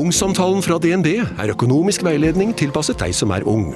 [0.00, 3.74] Ungsamtalen fra DNB er økonomisk veiledning tilpasset deg som er ung.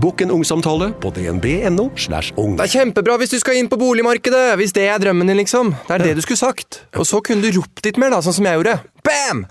[0.00, 1.90] Bokk en ungsamtale på dnb.no.
[2.00, 2.54] slash ung.
[2.56, 5.74] Det er kjempebra hvis du skal inn på boligmarkedet, hvis det er drømmen din, liksom.
[5.88, 6.80] Det er det du skulle sagt.
[6.96, 8.78] Og så kunne du ropt litt mer, da, sånn som jeg gjorde.
[9.04, 9.44] Bam!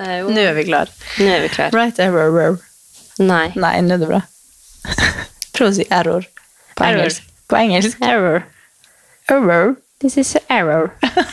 [0.00, 0.88] Nå er vi klar.
[1.20, 1.76] Nå er vi klar.
[1.76, 2.56] Right error.
[3.20, 3.50] Nei.
[3.52, 4.24] Nei, nå er det bra.
[5.56, 6.24] Prøv å si error
[6.72, 7.04] på Error.
[7.04, 7.33] engelsk.
[7.48, 7.98] På engelsk.
[8.00, 8.42] Error.
[9.28, 9.74] Error.
[10.00, 10.90] This is error.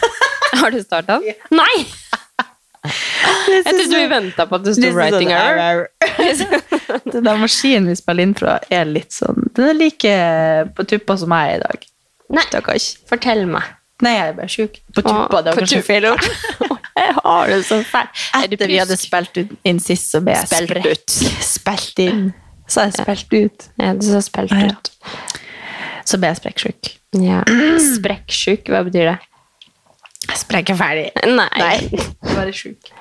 [0.62, 1.20] Har du starta?
[1.52, 1.86] Nei!
[2.82, 5.86] Jeg trodde vi venta på at det sto 'writing error'.
[7.12, 10.16] Den der maskinen vi spiller inn fra, er litt sånn Den er like
[10.76, 11.86] på tuppa som jeg er i dag.
[12.32, 12.88] Nei, Takkars.
[13.10, 13.70] fortell meg.
[14.02, 14.80] Nei, jeg er bare sjuk.
[14.96, 16.30] På tuppa, det var kanskje feil ord.
[17.02, 18.18] Jeg har det så fælt.
[18.36, 21.14] Er Etter vi hadde spilt ut inn sist, så ble jeg Spilt ut.
[21.42, 22.26] Spilt inn.
[22.70, 23.66] Så jeg spilt ut.
[23.80, 24.76] Ja, du så spilt Ja.
[26.08, 26.92] Så ble jeg sprekksjuk.
[27.22, 27.42] Ja.
[27.98, 29.18] Sprekksjuk, hva betyr det?
[30.38, 31.08] Sprekk er ferdig.
[31.28, 32.02] Nei.
[32.38, 32.92] Bare sjuk.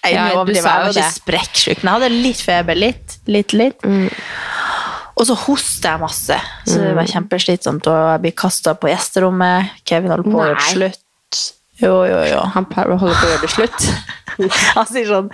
[0.00, 2.78] Jeg, Ja, du sa jo var ikke sprekksjuk, men jeg hadde litt feber.
[2.78, 3.84] Litt, litt, litt.
[5.20, 7.88] Og så hoster jeg masse, så det var kjempeslitsomt.
[7.90, 9.74] Og jeg blir kasta på gjesterommet.
[9.84, 11.42] Kevin holder på å gjøre det slutt.
[11.80, 12.40] Jo, jo, jo.
[12.54, 13.90] Han holder på å gjøre det slutt.
[14.78, 15.28] Han sier sånn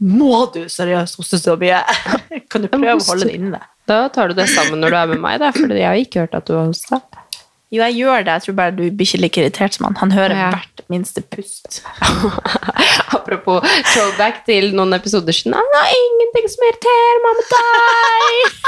[0.00, 1.82] Må du seriøst hoste så mye?
[2.50, 3.60] Kan du prøve å holde det inne?
[3.90, 6.24] Da tar du det sammen når du er med meg, da, for jeg har ikke
[6.24, 7.00] hørt at du har hosta.
[7.72, 8.32] Jo, jeg gjør det.
[8.36, 9.94] Jeg tror bare du blir ikke like irritert som han.
[10.02, 10.48] Han hører Ja.
[10.52, 11.78] hvert minste pust.
[13.16, 15.54] Apropos showback til noen episoder siden.
[15.56, 18.60] Han er ingenting som irriterer meg med deg!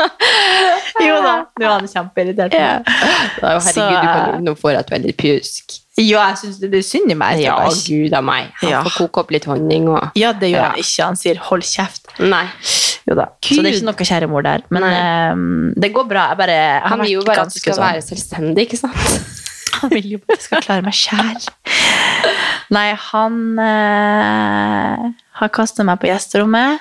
[1.06, 2.54] Jo da, nå er han kjempeirritert.
[2.56, 2.80] Ja.
[2.84, 5.76] Da, herregud, Så, du kan nå får jeg et veldig pjusk.
[6.00, 7.40] Ja, jeg syns det er synd i meg.
[7.44, 8.50] Ja, bare, gud av meg.
[8.62, 8.82] Han Ja.
[8.86, 10.68] får koke opp litt honning og Ja, det gjør Ja.
[10.70, 11.04] han ikke.
[11.04, 12.08] Han sier 'hold kjeft'.
[12.18, 12.46] Nei.
[13.08, 13.26] Jo da.
[13.42, 14.62] Så det er ikke noe kjæremor der.
[14.70, 16.28] Men ehm, det går bra.
[16.30, 18.94] Jeg bare jeg Han vil jo bare at du skal sånn- være selvstendig, ikke sant?
[19.80, 21.48] Han vil jo bare at jeg skal klare meg sjæl.
[22.70, 26.78] Nei, han uh, har kasta meg på gjesterommet.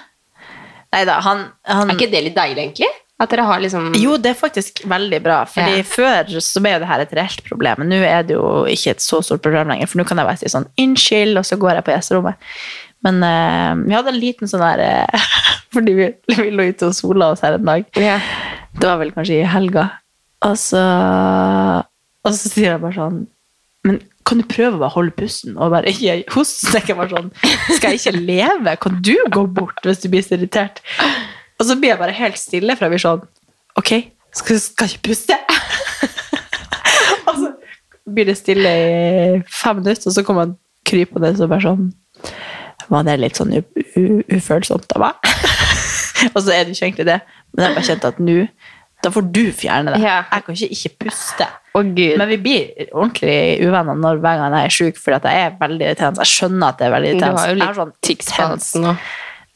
[0.94, 2.90] Nei da, han, han Er ikke det litt deilig, egentlig?
[3.20, 5.42] At dere har liksom Jo, det er faktisk veldig bra.
[5.50, 5.88] Fordi Ja.
[5.88, 8.96] Før så ble jo det her et reelt problem, men nå er det jo ikke
[8.96, 9.90] et så stort problem lenger.
[9.92, 12.36] For nå kan jeg bare si sånn 'unnskyld', og så går jeg på gjesterommet.
[13.04, 15.28] Men uh, vi hadde en liten sånn der uh,
[15.76, 17.86] Fordi vi, vi lå ute og sola oss her en dag.
[17.96, 18.20] Ja.
[18.76, 19.90] Det var vel kanskje i helga.
[20.48, 20.82] Og så,
[22.24, 23.18] og så sier jeg bare sånn
[23.84, 26.80] Men kan du prøve å bare holde pusten og bare ikke hoste?
[26.80, 27.32] Sånn,
[27.76, 28.76] Skal jeg ikke leve?
[28.80, 30.80] Kan du gå bort hvis du blir så irritert?
[31.60, 33.26] Og så blir jeg bare helt stille, for jeg blir sånn
[33.80, 33.92] Ok,
[34.36, 35.38] skal, skal jeg ikke puste?
[37.30, 37.52] og så
[38.10, 38.90] blir det stille i
[39.46, 40.58] fem minutter, og så kommer han
[40.90, 41.92] krypende og bare sånn
[42.90, 45.32] Var det litt sånn ufølsomt av meg?
[46.34, 47.22] og så er det ikke egentlig det,
[47.54, 48.42] men jeg bare kjente at nå
[49.00, 50.02] da får du fjerne det.
[50.04, 50.18] Ja.
[50.28, 51.46] Jeg kan ikke ikke puste.
[51.78, 51.86] Oh.
[51.86, 55.86] Men vi blir ordentlig uvenner når hver gang jeg er sjuk, for jeg er veldig
[55.86, 56.26] irriterende.
[56.26, 57.44] Jeg skjønner at det er veldig Du irriterende.
[57.46, 58.34] har jo litt sånn tics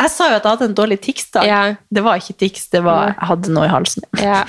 [0.03, 1.47] Jeg sa jo at jeg hadde en dårlig tics-dag.
[1.47, 1.61] Ja.
[1.93, 4.05] Det var ikke tics, det var jeg hadde noe i halsen.
[4.19, 4.43] Ja.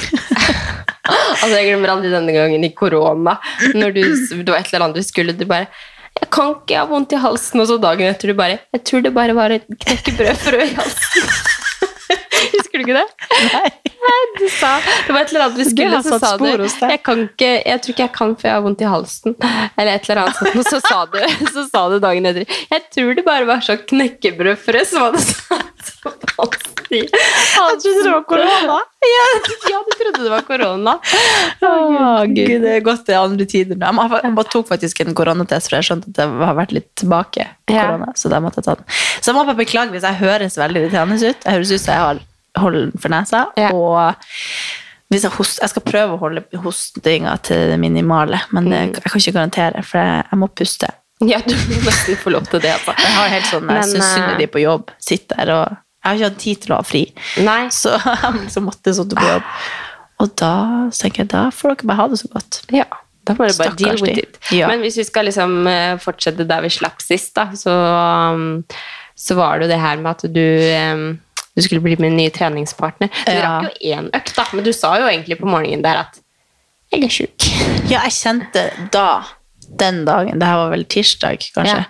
[1.42, 3.37] altså, jeg glemmer aldri denne gangen i korona.
[3.75, 5.70] Når du, det var et eller annet du skulle, du bare
[6.14, 7.62] jeg kan ikke, jeg har vondt i halsen.
[7.62, 11.32] Og så dagen etter du bare Jeg tror det bare var et knekkebrødfrø i halsen.
[12.54, 13.09] Husker du ikke det?
[13.50, 13.66] Nei.
[14.38, 17.50] Du sa Det var et eller annet vi skulle, så sa du jeg, kan ikke,
[17.62, 19.37] jeg tror ikke jeg kan, for jeg har vondt i halsen.
[19.78, 20.59] Eller et eller annet sånt.
[20.60, 21.19] Og så sa du,
[21.54, 26.03] så sa du dagen etter Jeg tror det bare var sånn knekkebrødfrø som hadde satt
[26.04, 26.70] på halsen.
[26.94, 28.76] Jeg trodde det var korona.
[29.04, 29.22] Ja,
[29.70, 30.94] ja, du trodde det var korona.
[31.64, 31.70] Å,
[32.29, 33.94] Gud, det er det er andre tider nå.
[34.05, 36.90] Jeg Jeg bare tok faktisk en koronatest, for jeg skjønte at det har vært litt
[37.00, 37.49] tilbake.
[37.70, 37.88] Ja.
[37.88, 38.87] korona, Så da måtte jeg ta den.
[39.20, 41.43] Så jeg må bare beklage hvis jeg høres veldig irriterende ut.
[41.43, 42.23] Jeg høres ut som jeg har
[42.59, 43.47] hold for nesa.
[43.61, 43.71] Ja.
[43.75, 44.15] Og
[45.12, 49.11] hvis jeg, host, jeg skal prøve å holde hostinga til det minimale, men det, jeg
[49.12, 50.91] kan ikke garantere, for jeg, jeg må puste.
[51.23, 52.73] Ja, du må nesten få lov til det.
[52.75, 52.97] Altså.
[52.99, 54.91] Jeg har helt sånn, jeg syns synd eh, de på jobb.
[55.03, 55.65] Sitter der og
[56.05, 57.01] Jeg har ikke hatt tid til å ha fri,
[57.47, 57.61] Nei.
[57.73, 59.47] så jeg liksom måtte sitte på jobb.
[60.25, 60.55] Og da
[60.95, 62.59] tenker jeg, da får dere bare ha det så godt.
[62.75, 62.89] Ja,
[63.25, 64.41] da må dere bare Stakkars deal with it.
[64.53, 64.69] Ja.
[64.73, 67.73] Men hvis vi skal liksom eh, fortsette der vi slapp sist, da, så,
[68.35, 68.65] um,
[69.17, 70.45] så var det jo det her med at du
[71.56, 73.09] du skulle bli min nye treningspartner.
[73.27, 73.61] Du Ja.
[73.61, 76.21] rakk jo én økt, da, men du sa jo egentlig på morgenen der at
[76.93, 77.45] Jeg er sjuk.
[77.91, 79.23] Ja, jeg kjente da,
[79.79, 81.85] den dagen, det her var vel tirsdag kanskje, Ja.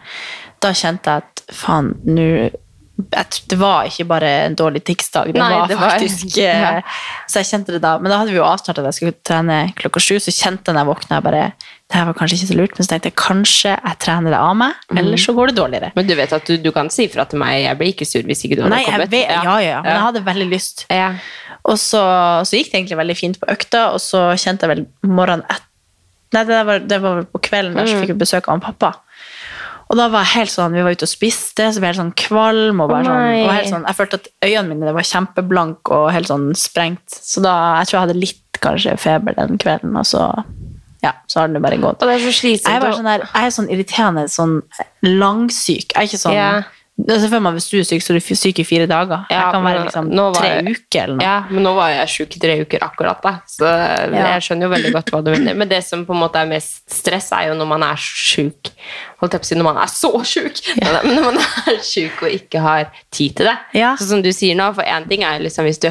[0.60, 2.50] da kjente jeg at faen, nå
[2.94, 6.78] det var ikke bare en dårlig tiksdag, det det var- faktisk ja.
[6.78, 6.82] eh,
[7.26, 7.98] Så jeg kjente det da.
[7.98, 10.76] Men da hadde vi jo avtalt at jeg skulle trene klokka sju, så kjente jeg
[10.76, 13.10] når jeg våkna jeg bare Det her var kanskje ikke så lurt, men så tenkte
[13.10, 14.98] jeg kanskje jeg trener det av meg, mm.
[14.98, 15.90] eller så går det dårligere.
[15.94, 18.22] Men du vet at du, du kan si fra til meg, jeg blir ikke sur
[18.22, 19.10] hvis ikke du hadde Nei, jeg kommet.
[19.12, 20.86] vet, ja, ja, ja, men jeg hadde veldig lyst.
[20.88, 21.10] Ja.
[21.64, 22.00] Og så,
[22.46, 25.70] så gikk det egentlig veldig fint på økta, og så kjente jeg vel morgenen etter
[26.34, 28.88] Nei, det var, det var på kvelden der så fikk vi besøk av han pappa.
[29.90, 32.02] Og da var jeg helt sånn, vi var ute og spiste, så ble jeg helt
[32.02, 35.92] sånn kvalm, og bare sånn, og helt sånn, jeg følte at øynene mine var kjempeblank
[35.94, 37.04] og helt sånn sprengt.
[37.14, 40.22] Så da, jeg tror jeg hadde litt kanskje feber den kvelden, og så,
[41.04, 42.00] ja, så har den jo bare gått.
[42.00, 42.72] Og det er så slitsomt.
[42.72, 44.56] Jeg er, sånn der, jeg er sånn irriterende sånn
[45.04, 45.92] langsyk.
[45.92, 46.38] Jeg er ikke sånn...
[46.38, 46.48] Ja.
[46.94, 49.24] Se for meg hvis du er syk, så er du syk i fire dager.
[49.28, 51.24] Ja, jeg kan være liksom tre jeg- uker eller noe.
[51.26, 53.32] Ja, men nå var jeg syk i tre uker akkurat, da.
[53.50, 53.66] Så
[54.14, 55.54] jeg skjønner jo veldig godt hva du mener.
[55.58, 58.70] Men det som på en måte er mest stress, er jo når man er syk.
[59.20, 60.60] Holdt jeg på å si når man er så sjuk!
[60.78, 63.58] Men når man er syk og ikke har tid til det.
[63.74, 63.96] Ja.
[63.98, 65.90] Så som du sier nå, for én ting er liksom hvis du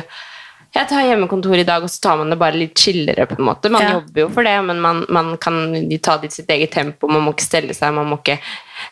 [0.73, 3.27] jeg tar hjemmekontor i dag, og så tar man det bare litt chillere.
[3.29, 3.69] på en måte.
[3.69, 3.91] Man Ja.
[3.99, 5.67] jobber jo for det, men man, man kan
[6.01, 7.07] ta det i sitt eget tempo.
[7.07, 8.39] Man må ikke stelle seg, man må ikke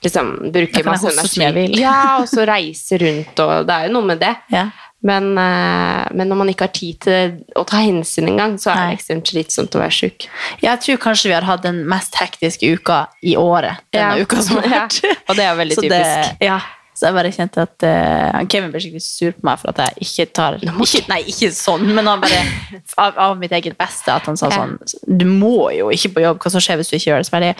[0.03, 1.81] liksom, bruke Da kan jeg masse energi.
[1.81, 4.35] Ja, og så reise rundt, og det er jo noe med det.
[4.61, 4.69] Ja.
[5.01, 8.91] Men, eh, men når man ikke har tid til å ta hensyn engang, så er
[8.91, 10.27] det ekstremt slitsomt å være sjuk.
[10.61, 13.81] Jeg tror kanskje vi har hatt den mest hektiske uka i året.
[13.89, 14.21] Denne Ja.
[14.21, 14.85] uka som har Ja.
[15.25, 16.37] Og det er veldig Så typisk.
[16.37, 16.59] Det, ja.
[16.93, 20.05] Så jeg bare kjente at uh, Kevin ble skikkelig sur på meg for at jeg
[20.05, 22.41] ikke tar ikke, Nei, ikke sånn, men han bare
[22.99, 24.75] av, av mitt eget beste at han sa sånn
[25.07, 27.29] Du må jo ikke på jobb, hva som skjer hvis du ikke gjør det?
[27.31, 27.55] Så bare.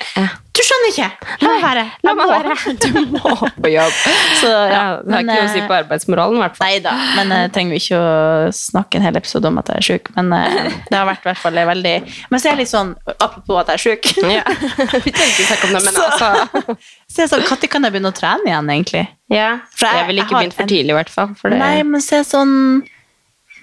[0.52, 1.06] Du skjønner ikke!
[1.42, 1.84] La meg være!
[2.04, 2.56] La meg være!
[2.84, 3.30] Du må
[3.64, 3.94] på jobb.
[4.42, 6.68] Så, ja, det har ikke noe å si eh, på arbeidsmoralen, i hvert fall.
[6.68, 9.80] Nei da, men jeg trenger jo ikke å snakke en hel episode om at jeg
[9.80, 10.10] er sjuk.
[10.18, 10.58] Men eh,
[10.90, 11.94] det har vært i hvert fall veldig
[12.34, 14.44] Men så er jeg litt sånn, apropos at jeg er sjuk Ja.
[15.06, 16.76] Vi trenger ikke snakke om det, men Så- altså
[17.12, 19.06] Så jeg er sånn, Når kan jeg begynne å trene igjen, egentlig?
[19.32, 19.48] ja.
[19.76, 21.32] For jeg- Jeg ville ikke begynne begynt for tidlig, i hvert fall.
[21.44, 22.54] Det Nei, men se sånn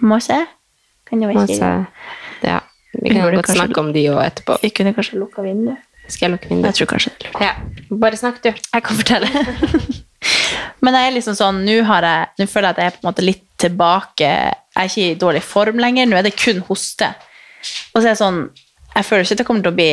[0.08, 0.40] Må se.
[1.08, 2.62] Kan jo ikke se- ja.
[2.96, 4.56] Vi Vi kan godt snakke om de òg etterpå.
[4.64, 5.84] Vi kunne kanskje lukka vinduet.
[6.08, 6.70] Skal jeg lukke vinduet?
[6.72, 7.42] Jeg tror kanskje det er lurt.
[7.44, 7.96] Ja.
[8.04, 8.48] Bare snakk, du.
[8.52, 9.28] Jeg kan fortelle.
[10.82, 13.02] Men jeg er liksom sånn, nå har jeg, nå føler jeg at jeg er på
[13.04, 14.28] en måte litt tilbake.
[14.28, 16.06] Jeg er ikke i dårlig form lenger.
[16.10, 17.10] Nå er det kun hoste.
[17.92, 18.38] Og så er jeg sånn,
[18.94, 19.90] jeg føler ikke at det kommer til å bli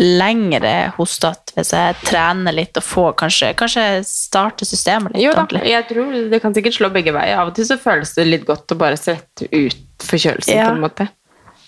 [0.00, 5.42] lengre hostete hvis jeg trener litt og får kanskje, kanskje starte systemet litt Jo da,
[5.42, 5.64] ordentlig.
[5.72, 7.40] jeg tror det kan sikkert slå begge veier.
[7.42, 10.68] Av og til så føles det litt godt å bare sette ut forkjølelsen, Ja.
[10.70, 11.08] på en måte.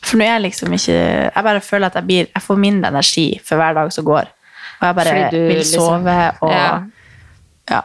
[0.02, 0.94] For nå er jeg liksom ikke
[1.34, 4.26] Jeg bare føler at jeg, blir, jeg får mindre energi for hver dag som går.
[4.80, 6.82] Og jeg bare du vil liksom- sove og Ja.
[7.70, 7.80] ja.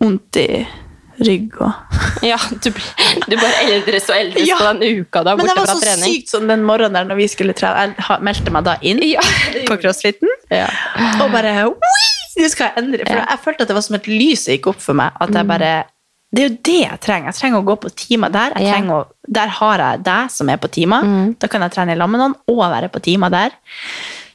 [0.00, 0.66] Vondt i
[1.24, 1.72] rygg og
[2.26, 4.56] Ja, du, du bare eldres og eldres Ja.
[4.58, 6.10] på den uka da, Men borte det var så trening.
[6.10, 7.94] sykt sånn den morgenen der når vi skulle trene.
[7.96, 9.20] Jeg meldte meg da inn Ja,
[9.68, 10.28] på crossfiten.
[10.50, 10.66] Ja.
[11.22, 11.74] Og bare «Oi,
[12.36, 13.04] Nå skal jeg endre.
[13.06, 15.12] For jeg følte at det var som et lys som gikk opp for meg.
[15.20, 15.84] At jeg bare
[16.34, 17.30] Det er jo det jeg trenger.
[17.30, 18.56] Jeg trenger å gå på timer der.
[18.90, 18.98] Å,
[19.38, 21.06] der har jeg deg som er på timer.
[21.38, 23.54] Da kan jeg trene i lag med noen og være på timer der.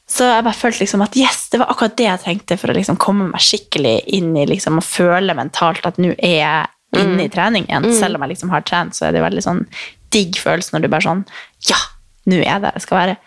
[0.10, 2.78] Så jeg bare følte liksom at yes, det var akkurat det jeg trengte for å
[2.78, 7.28] liksom komme meg skikkelig inn i liksom, og føle mentalt at nå er jeg inne
[7.28, 7.86] i trening igjen.
[7.94, 9.66] Selv om jeg liksom har trent, så er det veldig sånn
[10.10, 11.26] digg følelse når du bare sånn
[11.70, 11.78] Ja,
[12.26, 13.18] nå er jeg der jeg skal være.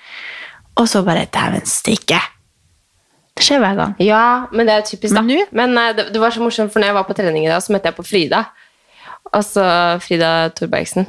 [0.81, 2.19] Og så bare Dæven stikke!
[3.33, 3.95] Det skjer hver gang.
[4.03, 5.23] Ja, men det er typisk, da.
[5.23, 7.49] Men Men eh, det, det var så morsomt, for når jeg var på trening i
[7.49, 8.43] dag, så møtte jeg på Frida.
[9.33, 9.65] Altså
[10.05, 11.07] Frida Thorbergsen.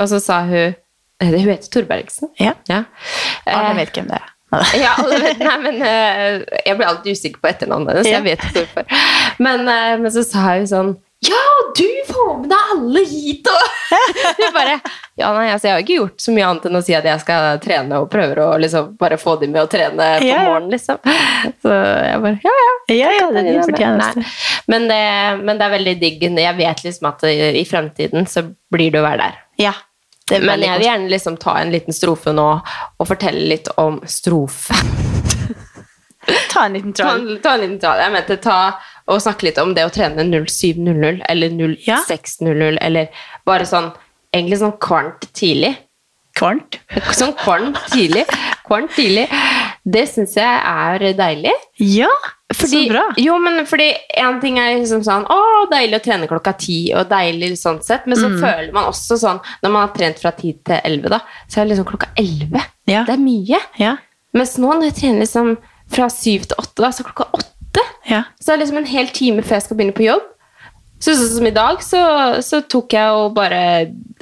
[0.00, 2.28] Og så sa hun eh, Hun heter Thorbergsen?
[2.40, 2.52] Ja.
[2.68, 2.84] Ja.
[3.46, 4.28] Alle Eh, vet hvem det er.
[4.82, 8.18] ja, alle vet, nei, men eh, Jeg blir alltid usikker på etternavnet hennes, så Ja.
[8.18, 8.84] jeg vet ikke hvorfor.
[9.38, 9.64] Men,
[10.02, 10.90] men så sa hun sånn
[11.76, 13.48] du får med deg alle hit!
[13.50, 14.76] Og bare
[15.20, 17.20] Ja, nei, altså, jeg har ikke gjort så mye annet enn å si at jeg
[17.22, 20.46] skal trene, og prøver å liksom bare få dem med å trene på Ja, ja.
[20.48, 20.98] morgenen, liksom.
[21.62, 22.70] Så jeg bare Ja, ja.
[22.94, 24.24] Ja, ja, det er din fortjeneste.
[24.72, 25.02] Men det,
[25.44, 26.24] men det er veldig digg.
[26.40, 29.38] Jeg vet liksom at i fremtiden så blir det å være der.
[29.62, 29.74] Ja.
[30.30, 34.74] Men jeg vil gjerne liksom ta en liten strofe nå og fortelle litt om strofe.
[36.52, 37.38] Ta en liten Ta troll.
[37.42, 37.98] ta en liten tråd.
[38.04, 38.58] Jeg mente ta
[39.10, 43.08] og snakke litt om det å trene 0700 eller 0600 eller
[43.48, 43.90] bare sånn
[44.34, 45.74] egentlig sånn kvart tidlig.
[46.38, 46.78] Kvart?
[47.18, 48.22] Sånn kvarnt tidlig.
[48.64, 49.24] Kvarnt tidlig.
[49.84, 51.52] Det syns jeg er deilig.
[51.82, 52.08] Ja,
[52.54, 53.02] Fordi, så bra.
[53.18, 53.88] Jo, men fordi
[54.22, 55.38] en ting er liksom sånn Å,
[55.72, 58.38] deilig å trene klokka ti, og deilig sånn sett, men så Mm.
[58.44, 61.64] føler man også sånn Når man har trent fra ti til elleve, da, så er
[61.66, 62.62] det liksom klokka elleve.
[62.86, 63.02] Ja.
[63.04, 63.60] Det er mye.
[63.82, 63.96] Ja.
[64.32, 65.56] Mens nå når jeg trener liksom
[65.90, 67.50] fra syv til åtte, da, så klokka åtte
[68.10, 68.24] Ja.
[68.42, 70.26] Så er liksom en hel time før jeg skal begynne på jobb.
[71.00, 72.00] Så sånn som i dag, så,
[72.44, 73.60] så tok jeg og bare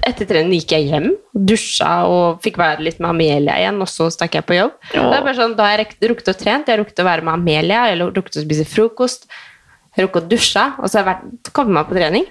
[0.07, 4.07] Etter trening gikk jeg hjem, dusja og fikk være litt med Amelia igjen, og så
[4.15, 4.77] stakk jeg på jobb.
[4.93, 7.27] Det er bare sånn, Da har jeg rukket å trent, jeg har rukket å være
[7.27, 11.01] med Amelia, jeg har rukket å spise frokost, jeg har rukket å dusje, og så
[11.01, 12.29] har jeg vært, kommet meg på trening.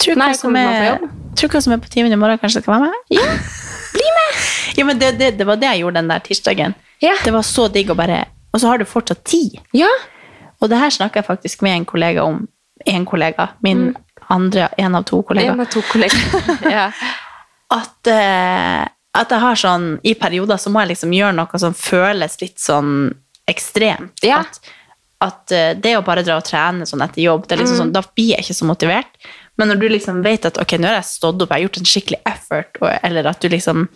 [0.00, 1.06] Tror Nei, på er, jobb?
[1.36, 2.98] tror hva som er på timen i morgen, kanskje skal være med?
[3.12, 3.28] Ja,
[3.92, 4.42] bli med!
[4.80, 6.76] Ja, men det, det, det var det jeg gjorde den der tirsdagen.
[7.04, 7.12] Ja.
[7.24, 8.24] Det var så digg å bare
[8.56, 9.58] Og så har du fortsatt tid.
[9.76, 9.88] Ja.
[10.60, 12.42] Og det her snakka jeg faktisk med en kollega om.
[12.86, 13.48] En kollega.
[13.64, 13.90] Min
[14.32, 15.52] andre, en av to kollegaer.
[15.54, 16.50] En av to kollegaer.
[16.76, 16.88] ja.
[17.74, 18.82] At, eh,
[19.16, 22.60] at jeg har sånn I perioder så må jeg liksom gjøre noe som føles litt
[22.62, 23.10] sånn
[23.50, 24.22] ekstremt.
[24.26, 24.42] Ja.
[24.44, 24.60] At,
[25.26, 27.94] at eh, det å bare dra og trene sånn etter jobb, det er liksom sånn,
[27.94, 29.20] da blir jeg ikke så motivert.
[29.56, 31.78] Men når du liksom vet at ok, nå har jeg stått opp, jeg har gjort
[31.80, 33.86] en skikkelig effort, og, eller at du liksom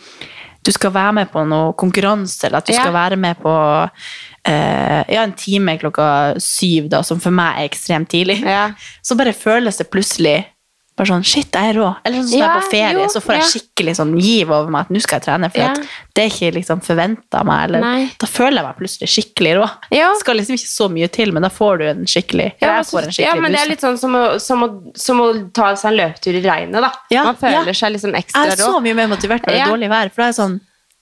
[0.60, 2.82] du skal være med på noe konkurranse, eller at du Ja.
[2.82, 3.52] skal være med på
[4.50, 6.06] ja, en time klokka
[6.42, 8.70] syv, da, som for meg er ekstremt tidlig, Ja.
[9.06, 10.40] så bare føles det plutselig
[11.00, 11.86] bare sånn, shit, jeg er rå.
[12.04, 13.48] Eller sånn som jeg er på ferie, jo, så får jeg ja.
[13.54, 15.68] skikkelig sånn giv over meg at nå skal jeg trene, for Ja.
[15.72, 15.86] at
[16.18, 18.02] det er ikke liksom forventet av meg, eller Nei.
[18.20, 19.68] da føler jeg meg plutselig skikkelig rå.
[19.96, 20.10] Ja.
[20.12, 22.88] Det skal liksom ikke så mye til, men da får du en skikkelig, Ja, jeg
[22.90, 24.68] får en skikkelig ja, men det er litt sånn som å, som å,
[25.06, 26.92] som å ta seg en løpetur i regnet, da.
[27.14, 27.78] Ja, Man føler ja.
[27.80, 28.50] seg liksom ekstra rå.
[28.50, 29.70] Jeg er så mye mer motivert når det er Ja.
[29.72, 30.60] dårlig vær, for da er jeg sånn,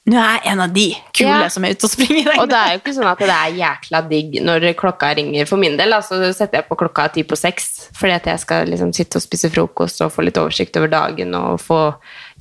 [0.09, 1.49] nå er jeg en av de kule Ja.
[1.53, 2.31] som er ute og springer.
[2.41, 5.47] Og det er jo ikke sånn at det er jækla digg når klokka ringer.
[5.51, 8.41] For min del altså, så setter jeg på klokka ti på seks, fordi at jeg
[8.47, 11.83] skal liksom sitte og spise frokost og få litt oversikt over dagen og få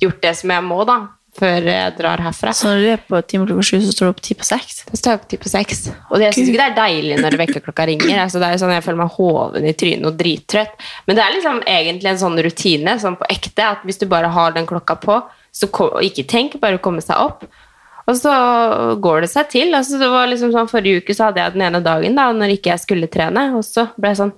[0.00, 0.98] gjort det som jeg må da,
[1.38, 2.50] før jeg drar herfra.
[2.56, 4.80] Så når du er på time klokka sju, så står du opp ti på seks?
[4.88, 5.82] Da står jeg opp ti på seks.
[6.10, 8.14] Og jeg syns ikke det er deilig når vekkerklokka ringer.
[8.24, 10.74] Altså, det er jo sånn Jeg føler meg hoven i trynet og drittrøtt.
[11.06, 14.32] Men det er liksom egentlig en sånn rutine, sånn på ekte, at hvis du bare
[14.34, 15.20] har den klokka på,
[15.58, 17.46] så kom, ikke tenk, bare komme seg opp.
[18.08, 18.32] Og så
[19.04, 19.74] går det seg til.
[19.76, 22.54] Altså, det var liksom sånn Forrige uke så hadde jeg den ene dagen da, når
[22.56, 24.36] ikke jeg skulle trene, og så ble jeg sånn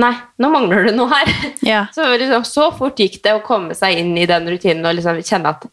[0.00, 1.28] Nei, nå mangler det noe her.
[1.66, 1.80] Ja.
[1.94, 5.18] Så, liksom, så fort gikk det å komme seg inn i den rutinen og liksom
[5.26, 5.66] kjenne at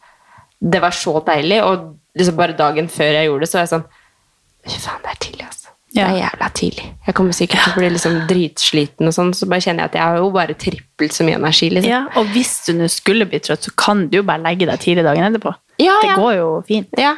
[0.59, 1.61] det var så deilig.
[1.63, 1.85] Og
[2.17, 3.85] liksom bare dagen før jeg gjorde det, så var jeg sånn
[4.67, 5.66] Fy faen, det er tidlig, altså.
[5.97, 6.07] Ja.
[6.07, 6.85] Det er jævla tidlig.
[7.07, 9.95] Jeg kommer sikkert til å bli liksom dritsliten og sånn, så bare kjenner jeg at
[9.97, 11.89] jeg har jo bare trippelt så mye energi, liksom.
[11.91, 14.79] Ja, og hvis du nå skulle bli trøtt, så kan du jo bare legge deg
[14.83, 15.55] tidlig dagen etterpå.
[15.81, 16.15] Ja, Det ja.
[16.19, 16.87] går jo fint.
[17.01, 17.15] Ja.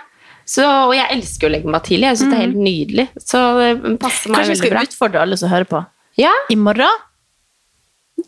[0.50, 2.08] Så, og jeg elsker å legge meg tidlig.
[2.10, 3.08] Jeg syns det er helt nydelig.
[3.22, 4.86] Så det passer meg Kanskje vi skal bra.
[4.88, 5.84] utfordre alle som hører på.
[6.18, 7.04] Ja, I morgen,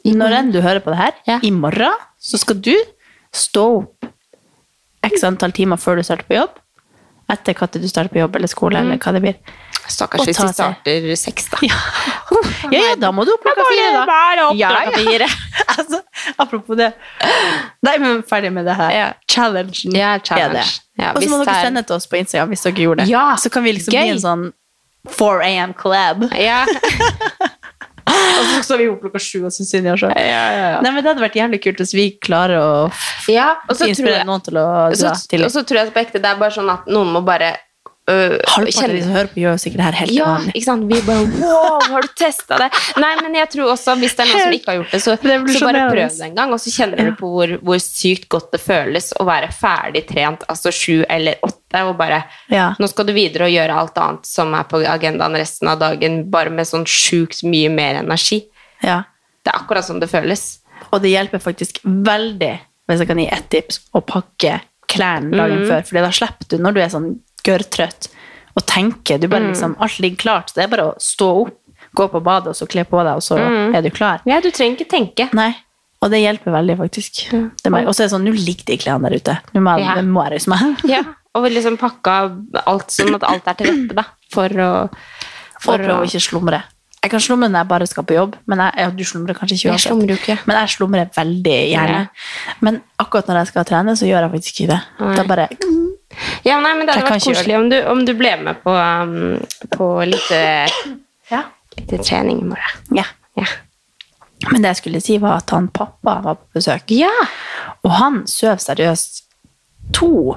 [0.05, 2.75] når enn du hører på det her, i morgen så skal du
[3.33, 4.05] stå opp
[5.07, 6.59] x antall timer før du starter på jobb.
[7.31, 9.37] Etter tid du starter på jobb eller skole, eller hva det blir.
[9.89, 11.57] Stakkars hvis vi starter seks, da.
[11.67, 11.79] Ja,
[12.71, 14.19] ja, ja da må du opp klokka fire, da.
[14.45, 15.09] opp Ja, klokka ja.
[15.09, 15.27] fire.
[15.77, 16.01] altså,
[16.37, 16.91] apropos det.
[17.83, 18.91] Nei, men ferdig med det her.
[18.95, 19.07] Ja.
[19.27, 20.65] Challengen Ja, er det.
[20.99, 23.11] Ja, Og så må dere er- sende til oss på Instagram hvis dere gjorde det.
[23.11, 24.05] Ja, så kan vi liksom gøy.
[24.05, 24.45] bli en sånn
[25.09, 26.27] 4 AM club.
[26.37, 26.63] Ja.
[28.11, 30.15] Og så står vi opp klokka sju og syns synd i oss selv.
[30.17, 32.71] Det hadde vært jævlig kult hvis vi klarer å
[33.31, 33.51] ja.
[33.67, 34.65] Og så tror inspirere jeg noen til å
[34.97, 37.21] så, til og så tror jeg på ekte det er bare sånn at noen må
[37.25, 37.53] bare
[38.09, 40.53] øh, Halvparten av de som hører på, gjør sikkert det her helt Ja, vanlig.
[40.55, 40.85] ikke sant?
[40.89, 42.69] Vi bare Wow, har du testa det?
[43.03, 45.15] Nei, men jeg tror også hvis det er noen som ikke har gjort det, så,
[45.17, 48.49] så bare prøv det en gang, og så kjenner du på hvor, hvor sykt godt
[48.55, 52.71] det føles å være ferdig trent, altså sju eller åtte, og bare Ja.
[52.79, 56.23] Nå skal du videre og gjøre alt annet som er på agendaen resten av dagen,
[56.33, 58.41] bare med sånn sjukt mye mer energi.
[58.83, 59.03] Ja.
[59.45, 60.59] Det er akkurat sånn det føles.
[60.91, 62.51] Og det hjelper faktisk veldig,
[62.89, 64.57] hvis jeg kan gi ett tips, å pakke
[64.91, 65.85] klærne dagen før.
[65.87, 67.11] For da slipper du, når du er sånn
[67.47, 68.09] gørrtrøtt,
[68.55, 69.17] og tenke.
[69.21, 70.53] Du bare liksom, alt ligger klart.
[70.55, 71.57] Det er bare å stå opp,
[71.95, 73.37] gå på badet, og så kle på deg, og så
[73.75, 74.21] er du klar.
[74.25, 75.29] Ja, du trenger ikke tenke.
[75.33, 75.53] Nei.
[76.01, 77.29] Og det hjelper veldig, faktisk.
[77.61, 79.37] Det meg- Og så er det sånn, nå ligger de klærne der ute.
[79.53, 79.95] Nå må Ja.
[80.01, 80.81] må jeg reise meg.
[80.95, 81.03] Ja,
[81.35, 82.15] og liksom pakke
[82.65, 84.89] alt sånn at alt er til rette, da, for å
[85.61, 86.63] For å prøve å ikke slumre.
[87.03, 89.55] Jeg kan slumre når jeg bare skal på jobb, men jeg, ja, du slumrer kanskje
[89.57, 90.39] ikke Jeg slumrer jo ikke.
[90.47, 92.09] Men jeg slumrer veldig gjerne.
[92.61, 94.81] Men akkurat når jeg skal trene, så gjør jeg faktisk ikke det.
[94.99, 95.15] Nei.
[95.15, 95.47] Da bare
[96.45, 99.39] Ja, nei, men Det hadde vært koselig om du, om du ble med på, um,
[99.75, 100.31] på litt,
[101.31, 101.43] Ja.
[101.77, 102.85] litt trening i morgen.
[102.97, 103.05] Ja.
[103.39, 103.45] Ja.
[104.51, 106.91] Men det jeg skulle si, var at han pappa var på besøk.
[106.97, 107.11] ja.
[107.83, 109.23] Og han søv seriøst
[109.93, 110.35] to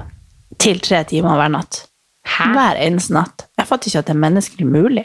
[0.59, 1.87] til tre timer hver natt.
[2.25, 2.47] Hæ?
[2.55, 3.47] Hver eneste natt.
[3.59, 5.05] Jeg fatter ikke at det er menneskelig mulig.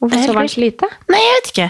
[0.00, 0.88] Hvorfor så han så lite?
[1.08, 1.68] Nei, jeg vet ikke.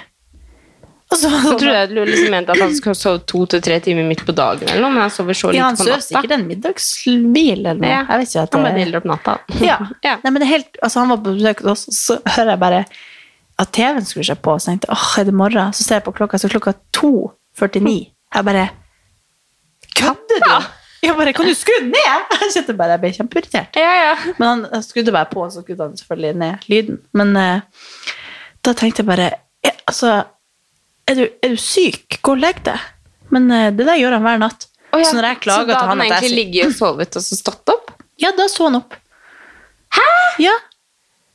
[1.15, 3.77] Og så, Så tror jeg du liksom mente at han skal sove to til tre
[3.85, 6.07] timer midt på dagen, eller noe, men han sover så lite ja, han på natta.
[6.09, 7.91] sikkert en middagshvil eller noe.
[7.93, 8.03] Ja.
[8.11, 9.37] Jeg vet ikke at Han det bare deler opp natta.
[9.63, 9.79] Ja.
[10.09, 10.17] Ja.
[10.25, 12.51] Nei, men det er helt, altså han var på besøk hos oss, og så hører
[12.57, 12.85] jeg bare
[13.63, 15.75] at TV-en skrur seg på, så tenkte jeg, åh, er det morgen?
[15.77, 17.95] Så ser jeg på klokka, så klokka 2.49.
[18.35, 18.65] Jeg bare,
[19.95, 20.67] kødder du?
[21.05, 22.29] Jeg bare, kan du skru ned?
[22.41, 23.77] Jeg kjente bare, jeg ble kjempeirritert.
[23.77, 24.13] Ja, ja.
[24.41, 26.97] Men han skrudde bare på, og så skrudde han selvfølgelig ned lyden.
[27.13, 28.15] Men uh,
[28.65, 29.27] da tenkte jeg bare,
[29.65, 30.15] jeg, altså,
[31.11, 32.19] er du, er du syk?
[32.25, 32.81] Gå og legg deg.
[33.35, 34.69] Men eh, det der gjør han hver natt.
[34.95, 36.21] Å ja, Så når jeg så klager da til hadde han han at jeg er
[36.21, 37.91] egentlig syk ligget og sovet og så stått opp?
[38.23, 38.95] Ja, da så han opp.
[39.95, 40.05] Hæ?
[40.45, 40.53] Ja.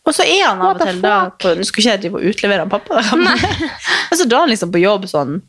[0.07, 2.21] Og så er han av og the til da på, Nå skulle ikke jeg drive
[2.21, 3.17] og utlevere han pappa, da.
[3.19, 3.41] men
[4.21, 5.41] så drar han liksom på jobb sånn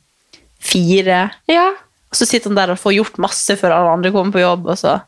[0.61, 1.21] fire.
[1.49, 1.69] Ja.
[2.11, 4.67] Og så sitter han der og får gjort masse før alle andre kommer på jobb.
[4.75, 4.99] Og så.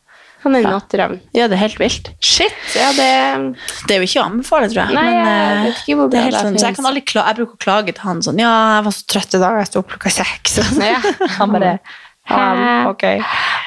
[0.43, 0.71] Han er Ja.
[0.75, 1.21] natteravn.
[1.35, 2.09] Ja, det er helt vilt.
[2.21, 3.57] Shit, ja det
[3.87, 4.95] Det er jo ikke å anbefale, tror jeg.
[4.95, 8.23] Nei, men, jeg eh, det det sånn, så jeg, jeg bruker å klage til han
[8.23, 10.57] sånn Ja, jeg var så trøtt i dag, jeg sto opp klokka seks.
[10.79, 10.99] Ja.
[11.39, 11.79] Han bare
[12.23, 12.37] Hæ?
[12.39, 13.03] ja, ok.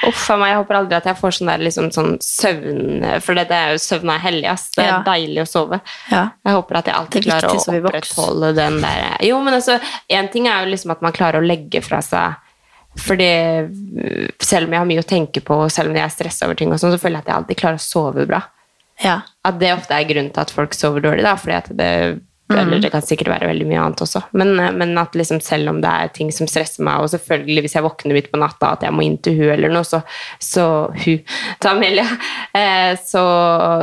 [0.08, 3.36] Uff a meg, jeg håper aldri at jeg får sånn der liksom sånn søvn For
[3.36, 4.70] det, det er jo søvn er hellig, ass.
[4.78, 5.02] Det er Ja.
[5.04, 5.82] deilig å sove.
[6.12, 6.30] Ja.
[6.46, 9.76] Jeg håper at jeg alltid er klarer å opprettholde den der Jo, men altså,
[10.10, 12.36] en ting er jo liksom at man klarer å legge fra seg
[13.02, 13.32] fordi
[13.66, 16.48] øh, selv om jeg har mye å tenke på, og selv om jeg er stressa
[16.48, 18.44] over ting, og sånn, så føler jeg at jeg alltid klarer å sove bra.
[19.04, 19.20] ja.
[19.46, 21.92] At det ofte er grunnen til at folk sover dårlig, da, fordi at det
[22.54, 24.22] eller det kan sikkert være veldig mye annet også.
[24.38, 27.66] Men, eh, men at liksom selv om det er ting som stresser meg, og selvfølgelig
[27.66, 30.04] hvis jeg våkner midt på natta at jeg må inn til hun eller noe, så,
[30.38, 31.24] så hun,
[31.62, 32.06] til Amelia,
[32.54, 33.24] eh, så,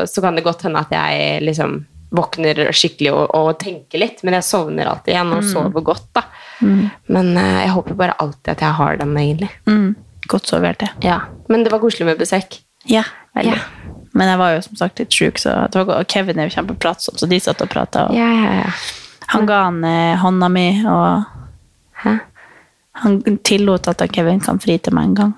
[0.07, 1.81] så kan det godt hende at jeg liksom
[2.13, 6.27] våkner skikkelig og, og tenker litt, men jeg sovner alltid igjen og sover godt, da.
[6.63, 9.51] Men uh, jeg håper bare alltid at jeg har den, egentlig.
[9.67, 9.89] Mm.
[10.31, 10.91] Godt sovert, det.
[11.03, 11.23] Ja.
[11.51, 12.61] Men det var koselig med besøk.
[12.89, 13.05] Ja,
[13.37, 13.57] veldig.
[13.57, 13.99] Ja.
[14.13, 16.57] Men jeg var jo som sagt litt sjuk, så det var, og Kevin er jo
[16.59, 18.07] kjempepratsom, så de satt og prata.
[18.15, 18.73] Ja, ja, ja.
[19.33, 21.31] Han ga han eh, hånda mi, og
[22.03, 22.17] Hæ?
[22.95, 25.33] Han tillot at Kevin kan fri til meg en gang.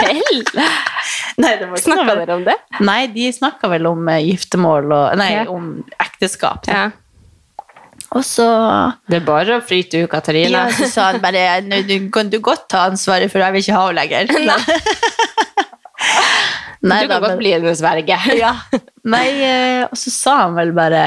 [0.00, 0.42] Hell!
[1.42, 2.54] Nei, det var Snakka dere om det?
[2.84, 5.44] Nei, de snakka vel om eh, giftermål og Nei, Ja.
[5.52, 6.66] om ekteskap.
[6.68, 6.90] Ja.
[8.12, 8.44] Og så
[9.08, 10.66] Det er bare å fri til Katarina.
[10.66, 13.62] ja, så sa han bare «Nå, Du kan du godt ta ansvaret, for jeg vil
[13.62, 14.24] ikke ha henne lenger.
[16.82, 18.18] Nei, du kan da, godt men- bli hennes verge.
[18.36, 18.52] Ja.
[19.04, 21.04] Nei, eh, og så sa han vel bare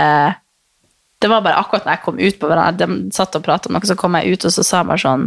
[1.26, 3.74] Det var bare akkurat når jeg kom ut på hverandre, de satt og pratet om
[3.80, 5.24] noe, så kom jeg ut, og så sa han bare sånn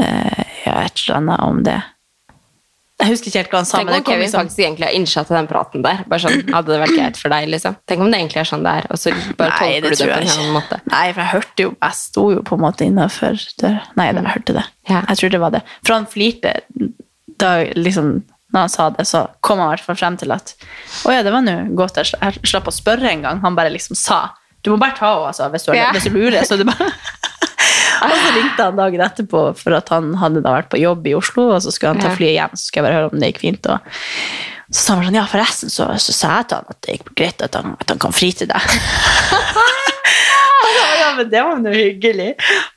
[0.00, 1.76] eh, Ja, et eller annet om det.
[2.96, 3.78] Jeg husker ikke helt hva han sa.
[3.82, 5.98] Tenk om Kevin liksom- faktisk egentlig har innsatt den praten der.
[6.08, 7.76] Bare sånn, Hadde det vært greit for deg, liksom?
[7.86, 9.96] Tenk om det egentlig er sånn det er, og så bare Nei, tolker det du
[9.96, 10.80] det på jeg en annen måte.
[10.90, 13.82] Nei, for jeg hørte jo Jeg sto jo på en måte innafor døra.
[13.96, 14.64] Nei, jeg hørte det.
[14.88, 15.02] Ja.
[15.10, 15.62] Jeg tror det var det.
[15.84, 16.54] For han flirte
[17.36, 20.54] da liksom når han sa det, så kom han i hvert fall frem til at
[21.04, 23.40] Å ja, det var nå godt jeg jeg slapp å spørre en gang.
[23.42, 24.30] Han bare liksom sa
[24.66, 25.88] Du må bare ta henne, altså, hvis du, har, Ja.
[25.94, 26.42] hvis du lurer.
[26.46, 26.90] Så det bare
[28.06, 31.14] Og så ringte han dagen etterpå for at han hadde da vært på jobb i
[31.16, 32.58] Oslo, og så skulle han ta flyet hjem.
[32.58, 33.68] Så skulle jeg bare høre om det gikk fint.
[33.72, 33.96] Og
[34.68, 37.14] så sa han sånn, ja, forresten så, så sa jeg til han at det gikk
[37.16, 38.60] greit at han, at han kan fri til deg.
[41.00, 42.30] ja, men det var noe hyggelig.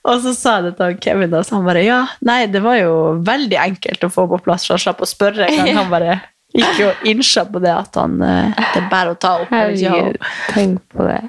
[0.08, 2.80] Og så sa jeg det til Kevin, og så han bare, ja, nei, det var
[2.80, 2.94] jo
[3.28, 5.74] veldig enkelt å få på plass, for han slapp å spørre en gang.
[5.82, 6.20] Han bare
[6.56, 9.52] gikk jo innsja på det at han, eh, det er bare å ta opp.
[9.54, 10.18] Herregud,
[10.54, 11.22] tenk på det.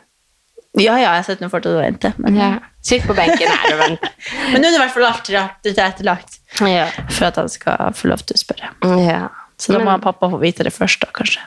[0.79, 2.13] Ja, ja, jeg sitter nå fortsatt og venter.
[2.23, 2.51] Men, Ja.
[2.83, 4.05] Sitt på benken her og vent.
[4.53, 6.87] men nå er det i hvert fall alt rart tilrettelagt Ja.
[7.11, 8.71] for at han skal få lov til å spørre.
[9.07, 9.29] ja.
[9.61, 11.41] Så da må Men- pappa få vite det først, da, kanskje.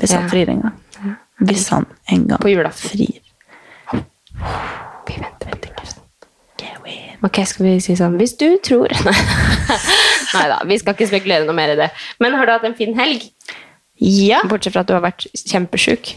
[0.00, 1.16] Hvis han frir en gang.
[1.42, 2.88] Hvis han en gang På julaften.
[2.90, 3.20] frir.
[3.92, 5.68] Vi venter, venter.
[7.22, 8.90] Ok, skal vi si sånn Hvis du tror
[10.34, 11.90] Nei da, vi skal ikke spekulere noe mer i det.
[12.18, 13.28] Men har du hatt en fin helg?
[14.02, 14.40] Ja.
[14.50, 16.14] Bortsett fra at du har vært kjempesjuk.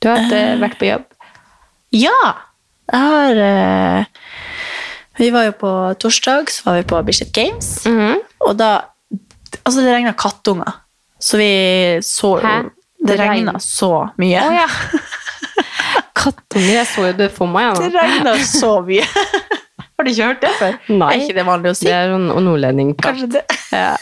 [0.00, 1.04] Du har hatt, uh, vært på jobb.
[1.94, 2.18] Ja!
[2.92, 4.04] Jeg har eh,
[5.18, 5.70] Vi var jo på
[6.02, 7.70] torsdag, så var vi på Bislett Games.
[7.88, 8.18] Mhm.
[8.48, 8.72] Og da
[9.64, 10.72] Altså, det regna kattunger.
[11.22, 11.46] Så vi
[12.02, 12.54] så Hæ?
[13.04, 14.40] Det Det regna så mye.
[14.42, 14.66] Oh, ja.
[16.18, 17.76] Kattunger, jeg så jo det for meg.
[17.78, 18.02] Det Ja.
[18.02, 19.04] regna så mye.
[19.94, 20.78] Har du ikke hørt det før?
[20.90, 21.10] Nei.
[21.14, 21.86] Er ikke det vanlig å si?
[21.86, 22.94] Det er en nordlending.
[22.98, 23.44] Kanskje det.
[23.70, 23.92] Ja.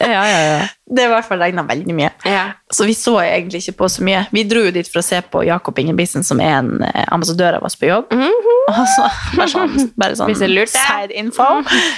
[0.00, 0.66] Ja, ja, ja.
[0.96, 2.10] Det i hvert fall regna veldig mye.
[2.24, 2.44] ja.
[2.72, 4.24] Så vi så egentlig ikke på så mye.
[4.34, 7.58] Vi dro jo dit for å se på Jakob Ingebrigtsen, som er en eh, ambassadør
[7.58, 8.12] av oss på jobb.
[8.12, 8.60] Mm -hmm.
[8.74, 11.42] altså, bare sånn, bare sånn side info.
[11.42, 11.90] Mm -hmm.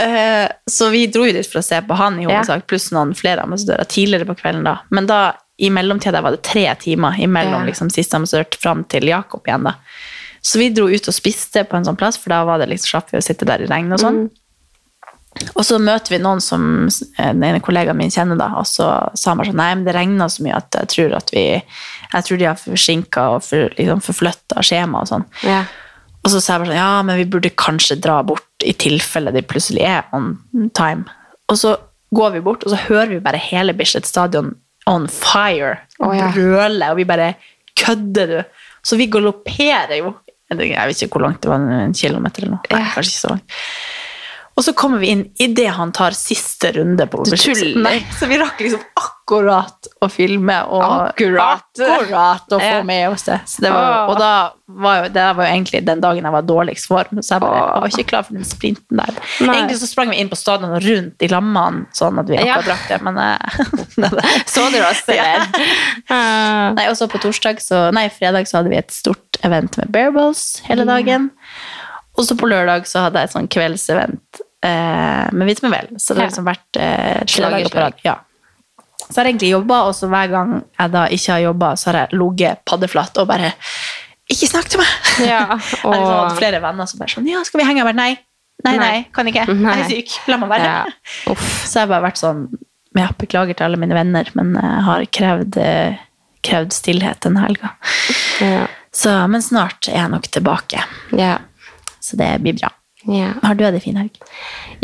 [0.00, 3.12] Eh, så vi dro jo dit for å se på han i hovedsak, pluss noen
[3.14, 4.64] flere ambassadører tidligere på kvelden.
[4.64, 4.78] da.
[4.88, 9.46] Men da, i mellomtida var det tre timer imellom liksom, siste ambassadør fram til Jakob
[9.46, 9.68] igjen.
[9.68, 9.74] da.
[10.40, 12.94] Så vi dro ut og spiste på en sånn plass, for da var det liksom
[12.94, 14.22] slapp vi å sitte der i regn og sånn.
[15.54, 18.88] Og så møter vi noen som eh, den ene kollegaen min kjenner, da, og så
[19.14, 21.44] sa han bare sånn Nei, men det regner så mye at jeg tror at vi
[21.54, 25.28] Jeg tror de har forsinka og for, liksom, forflytta skjema og sånn.
[25.46, 25.62] ja.
[26.20, 29.32] Og så sa jeg bare sånn Ja, men vi burde kanskje dra bort i tilfelle
[29.32, 30.34] de plutselig er on
[30.76, 31.06] time.
[31.48, 31.76] Og så
[32.14, 34.52] går vi bort, og så hører vi bare hele Bislett Stadion
[34.90, 35.78] on fire.
[36.00, 36.28] Og oh, ja.
[36.34, 37.34] brøler, og vi bare
[37.80, 38.40] Kødder du?
[38.84, 40.10] Så vi galopperer jo.
[40.50, 42.72] Jeg vet ikke hvor langt det var, en kilometer eller noe.
[42.74, 43.54] Nei, kanskje ikke så langt.
[44.58, 47.32] Og så kommer vi inn idet han tar siste runde på Du.
[47.80, 51.62] Nei, så vi rakk liksom akkurat å filme og Akkurat.
[51.78, 53.38] akkurat å få med oss det.
[53.48, 54.32] Så det var, og da
[54.66, 57.60] var jo, det var jo egentlig den dagen jeg var dårligst form, så jeg bare
[57.62, 59.20] jeg var ikke klar for den sprinten der.
[59.46, 59.54] Nei.
[59.54, 62.72] Egentlig så sprang vi inn på stadion og rundt i lammene, sånn at vi akkurat
[62.74, 65.46] rakk det, men eh, Så dere oss, der?
[66.10, 69.88] Nei, Nei, også på torsdag, så, nei, fredag så hadde vi et stort event med
[69.94, 71.30] bareballs hele dagen.
[72.20, 75.94] Og så på lørdag så hadde jeg et sånn kveldsevent eh, med Vitamin Vel.
[75.96, 78.00] Så det har liksom vært eh, tre Slag i på rad.
[78.04, 78.18] Ja.
[79.06, 81.90] Så har jeg egentlig jobba, og så hver gang jeg da ikke har jobba, så
[81.90, 83.54] har jeg ligget paddeflatt og bare
[84.30, 84.90] Ikke snakk til meg!
[85.24, 87.82] Ja, Jeg har liksom hatt flere venner som bare sånn Ja, skal vi henge?
[87.82, 88.12] Jeg bare nei.
[88.60, 89.46] Nei, nei, kan ikke.
[89.56, 89.78] Nei.
[89.80, 90.18] Jeg er syk.
[90.28, 90.68] La meg være.
[90.68, 91.34] Ja.
[91.64, 92.44] Så jeg har bare vært sånn
[92.98, 95.58] Ja, beklager til alle mine venner, men jeg har krevd,
[96.46, 97.72] krevd stillhet denne helga.
[98.44, 98.66] ja.
[98.90, 100.80] Så, men snart er jeg nok tilbake.
[101.14, 101.36] Ja.
[102.00, 102.70] Så det blir bra.
[103.08, 103.30] Ja.
[103.42, 104.18] Har du hatt en fin helg?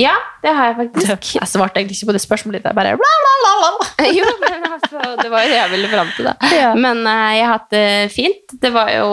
[0.01, 1.27] ja, det har jeg faktisk.
[1.41, 2.69] Jeg svarte egentlig ikke på det spørsmålet ditt.
[2.71, 6.15] Jeg bare bla, bla, bla, jo, men altså, det var jo det jeg ville fram
[6.17, 6.35] til, da.
[6.53, 6.71] Ja.
[6.77, 8.57] Men uh, jeg har hatt det fint.
[8.63, 9.11] Det var jo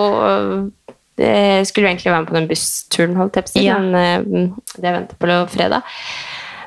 [1.19, 3.91] Det skulle jo egentlig være med på den bussturen, holdt jeg på å si, men
[3.93, 5.83] uh, det venter på fredag.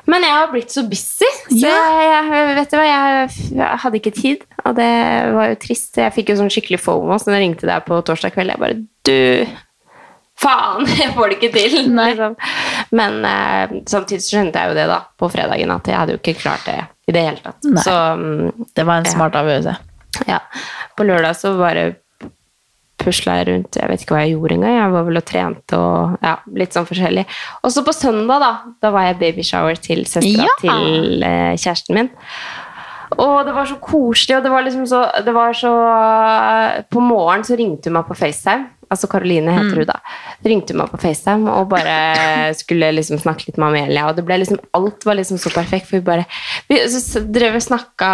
[0.07, 1.79] Men jeg har blitt så busy, så Ja.
[2.31, 4.45] jeg, vet du hva, jeg, jeg hadde ikke tid.
[4.63, 4.91] Og det
[5.35, 5.97] var jo trist.
[5.99, 8.53] Jeg fikk jo sånn skikkelig fomo så når jeg ringte deg på torsdag kveld.
[8.53, 9.17] Jeg bare Du,
[10.41, 10.85] faen!
[11.01, 11.77] Jeg får det ikke til!
[11.97, 12.35] Liksom.
[12.97, 16.19] Men eh, samtidig så skjønte jeg jo det da på fredagen, at jeg hadde jo
[16.21, 17.63] ikke klart det i det hele tatt.
[17.67, 17.83] Nei.
[17.83, 19.13] Så um, Det var en Ja.
[19.15, 19.77] smart avgjørelse.
[20.27, 20.39] ja.
[20.97, 21.95] På lørdag så bare
[22.97, 23.75] pusla jeg rundt.
[23.77, 24.73] Jeg vet ikke hva jeg gjorde engang.
[24.79, 27.25] Jeg var vel og trente og ja, litt sånn forskjellig.
[27.63, 28.49] Og så på søndag, da,
[28.81, 30.55] da var jeg babyshower til søstera Ja.
[30.63, 32.09] til eh, kjæresten min.
[33.21, 35.69] Og det var så koselig, og det var liksom så, det var så
[36.91, 38.67] På morgenen så ringte hun meg på FaceTime.
[38.93, 39.97] Altså Karoline heter hun da.
[40.47, 44.05] Ringte meg på FaceTime og bare skulle liksom snakke litt med Amelia.
[44.09, 46.27] Og det ble liksom, alt var liksom så perfekt, for vi bare
[46.69, 48.11] Vi så drev og snakka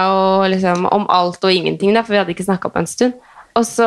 [0.54, 3.30] liksom, om alt og ingenting, da, for vi hadde ikke snakka på en stund.
[3.60, 3.86] Og så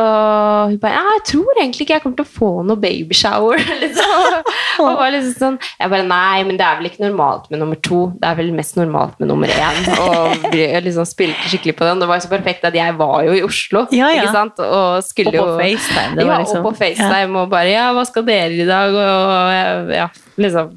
[0.71, 3.63] hun bare Ja, jeg tror egentlig ikke jeg kommer til å få noe babyshower.
[3.83, 4.37] Liksom.
[4.85, 7.79] Og var liksom sånn Jeg bare Nei, men det er vel ikke normalt med nummer
[7.83, 8.01] to.
[8.21, 9.81] Det er vel mest normalt med nummer én.
[10.07, 12.03] Og jeg liksom spilte skikkelig på den.
[12.03, 14.23] Det var jo så perfekt at jeg var jo i Oslo, Ja, ja.
[14.27, 14.61] ikke sant?
[14.63, 17.73] Og skulle Og på jo FaceTime, det var ja, liksom- og på FaceTime og bare
[17.73, 18.95] Ja, hva skal dere i dag?
[18.95, 20.07] Og ja,
[20.41, 20.77] liksom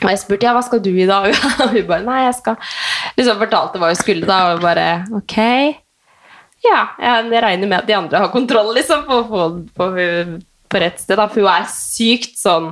[0.00, 1.28] og jeg spurte ja, hva skal du i dag?
[1.60, 2.56] Og hun bare nei, jeg skal
[3.18, 4.86] Liksom fortalte hva hun skulle da, og bare
[5.18, 5.36] ok.
[6.66, 9.44] Ja, jeg regner med at de andre har kontroll liksom, på på,
[9.76, 9.86] på,
[10.70, 11.16] på rett sted.
[11.18, 12.68] Da, for hun er sykt sånn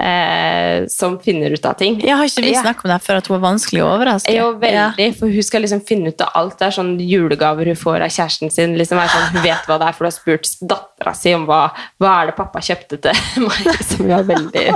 [0.00, 1.98] eh, som finner ut av ting.
[2.00, 2.62] Jeg har ikke vi Ja.
[2.62, 4.32] snakket om det før, at hun er vanskelig å overraske.
[4.36, 6.56] Jo, veldig, for hun skal liksom finne ut av alt.
[6.62, 8.78] Det er sånn julegaver hun får av kjæresten sin.
[8.78, 11.60] Liksom sånn, hun vet hva det er, for hun har spurt dattera si om hva,
[12.00, 13.62] hva er det pappa kjøpte til meg.
[13.68, 14.66] Liksom, hun er veldig...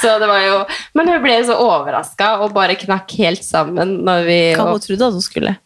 [0.00, 0.58] Så det var jo
[0.94, 5.08] Men hun ble så overraska og bare knakk helt sammen når vi Hva hun trodde
[5.10, 5.58] at hun skulle?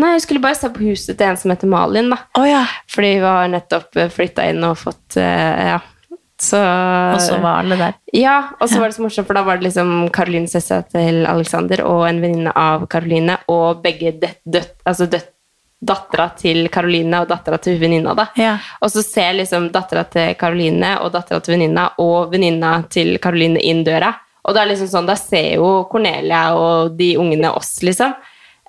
[0.00, 2.20] Nei, jeg skulle bare se på huset til en som heter Malin, da.
[2.40, 2.64] Oh, ja.
[2.90, 5.80] Fordi vi har nettopp flytta inn og fått uh, Ja.
[6.40, 7.96] Så Og så var alle der.
[8.16, 11.26] ja, og så var det så morsomt, for da var det liksom Karoline søstera til
[11.28, 15.28] Alexander og en venninne av Karoline, og begge døtt døt, altså døtt
[15.80, 18.14] dattera til Karoline og dattera til venninna.
[18.16, 18.26] da.
[18.40, 18.54] Ja.
[18.80, 23.60] Og så ser liksom dattera til Karoline og dattera til venninna og venninna til Karoline
[23.60, 24.14] inn døra.
[24.44, 28.12] Og da liksom sånn, da ser jo Cornelia og de ungene oss, liksom,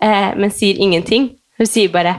[0.01, 1.31] eh, men sier ingenting.
[1.57, 2.15] Hun sier bare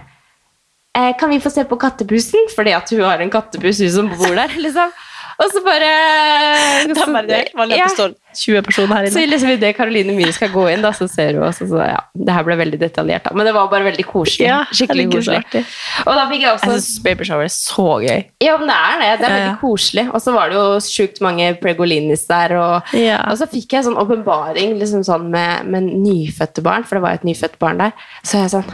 [0.97, 4.09] eh, 'Kan vi få se på kattepusen?' Fordi at hun har en kattepus, hun som
[4.09, 4.49] bor der.
[4.65, 4.93] liksom.
[5.41, 5.89] Og så bare
[7.13, 7.89] bare det vanlig at Ja.
[7.95, 9.13] står 20 personer her inne.
[9.15, 11.83] Så liksom idet Karoline Myhre skal gå inn, da, så ser hun oss, og så
[11.85, 13.27] ja, det her ble veldig detaljert.
[13.27, 13.33] da.
[13.37, 14.47] Men det var bare veldig koselig.
[14.49, 15.65] Ja, Skikkelig koselig.
[16.07, 18.23] Og da fikk jeg også Jeg syns babyshower er så gøy.
[18.45, 19.11] Ja, men det er det.
[19.21, 20.07] Det er veldig koselig.
[20.13, 22.57] Og så var det jo sjukt mange pregolinis der.
[22.61, 27.05] Og, og så fikk jeg sånn åpenbaring liksom sånn med, med nyfødte barn, for det
[27.05, 27.93] var jo et nyfødt barn der.
[28.25, 28.73] Så jeg sånn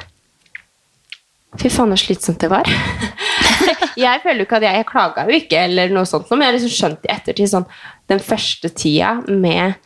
[1.58, 2.68] Fy faen, så slitsomt det var.
[4.06, 6.52] jeg føler jo ikke at jeg, jeg klaga jo ikke, eller noe sånt, men jeg
[6.52, 7.68] har liksom skjønt i ettertid sånn
[8.08, 9.78] Den første tida med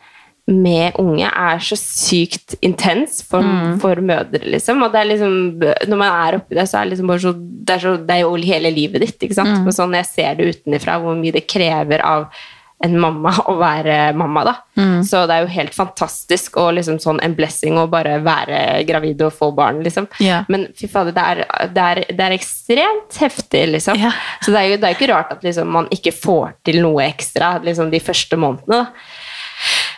[0.43, 3.45] med unge er så sykt intens for,
[3.79, 4.81] for mødre, liksom.
[4.83, 5.37] Og det liksom,
[5.87, 8.15] når man er oppi det, så er det liksom bare så Det er, så, det
[8.17, 9.61] er jo hele livet ditt, ikke sant.
[9.63, 12.27] Men sånn jeg ser det utenfra, hvor mye det krever av
[12.83, 14.55] en mamma å være mamma, da.
[15.05, 19.21] Så det er jo helt fantastisk og liksom sånn en blessing å bare være gravid
[19.25, 20.09] og få barn, liksom.
[20.23, 20.47] Yeah.
[20.51, 23.99] Men fy fader, det det, det er ekstremt heftig, liksom.
[23.99, 24.17] Yeah.
[24.43, 27.05] Så det er jo det er ikke rart at liksom, man ikke får til noe
[27.07, 28.83] ekstra liksom, de første månedene.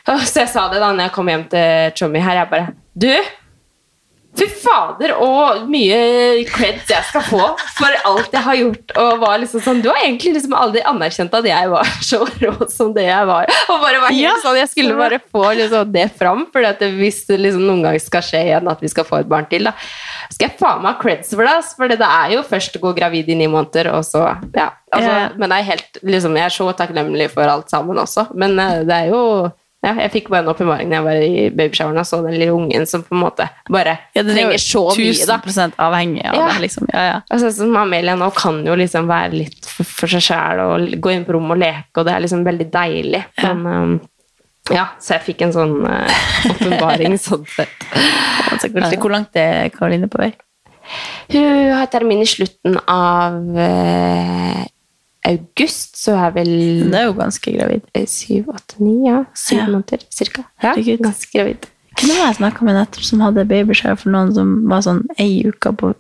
[0.06, 0.20] Da.
[0.22, 2.44] Så jeg sa det da når jeg kom hjem til Chommy her.
[2.44, 3.12] Jeg bare Du!
[4.36, 7.44] Fy fader, og mye creds jeg skal få
[7.78, 8.92] for alt jeg har gjort.
[9.00, 12.54] Og var liksom sånn, Du har egentlig liksom aldri anerkjent at jeg var så rå
[12.72, 13.48] som det jeg var.
[13.72, 14.34] Og bare var helt Ja.
[14.44, 16.62] sånn, Jeg skulle bare få liksom det fram, for
[17.00, 19.64] hvis det liksom noen gang skal skje igjen at vi skal få et barn til.
[19.70, 19.74] da.
[20.32, 22.96] skal jeg faen meg ha creds for det, for det er jo først å gå
[22.98, 24.72] gravid i ni måneder, og så Ja.
[24.94, 25.38] Altså.
[25.38, 28.84] Men det er helt liksom, Jeg er så takknemlig for alt sammen også, men eh,
[28.84, 29.52] det er jo
[29.86, 32.56] ja, jeg fikk bare en åpenbaring da jeg var i babyshoweren og så den lille
[32.56, 35.38] ungen som på en måte bare Ja, er trenger så mye, da.
[35.46, 36.48] 1000 avhengig av Ja.
[36.50, 36.90] det, liksom.
[36.94, 37.20] Ja, ja.
[37.30, 41.14] Altså, som Amelia nå kan jo liksom være litt for, for seg sjæl og gå
[41.14, 43.24] inn på rommet og leke, og det er liksom veldig deilig.
[43.44, 43.94] Men um,
[44.74, 47.86] ja, så jeg fikk en sånn uh, åpenbaring sånn sett.
[48.58, 48.72] Så.
[48.98, 50.32] Hvor langt er Karoline på vei?
[51.34, 54.66] Hun har termin i slutten av eh,
[55.26, 56.52] august, så er vel
[56.92, 57.82] Det er jo ganske gravid.
[57.96, 59.24] eh, syv, åtte, ni, ja.
[59.34, 59.66] Syv Ja.
[59.68, 60.44] måneder cirka.
[60.64, 61.66] Ja, ganske gravid.
[61.96, 65.72] Var jeg snakka med nettopp som hadde babyshower for noen som var sånn ei uke
[65.80, 65.94] på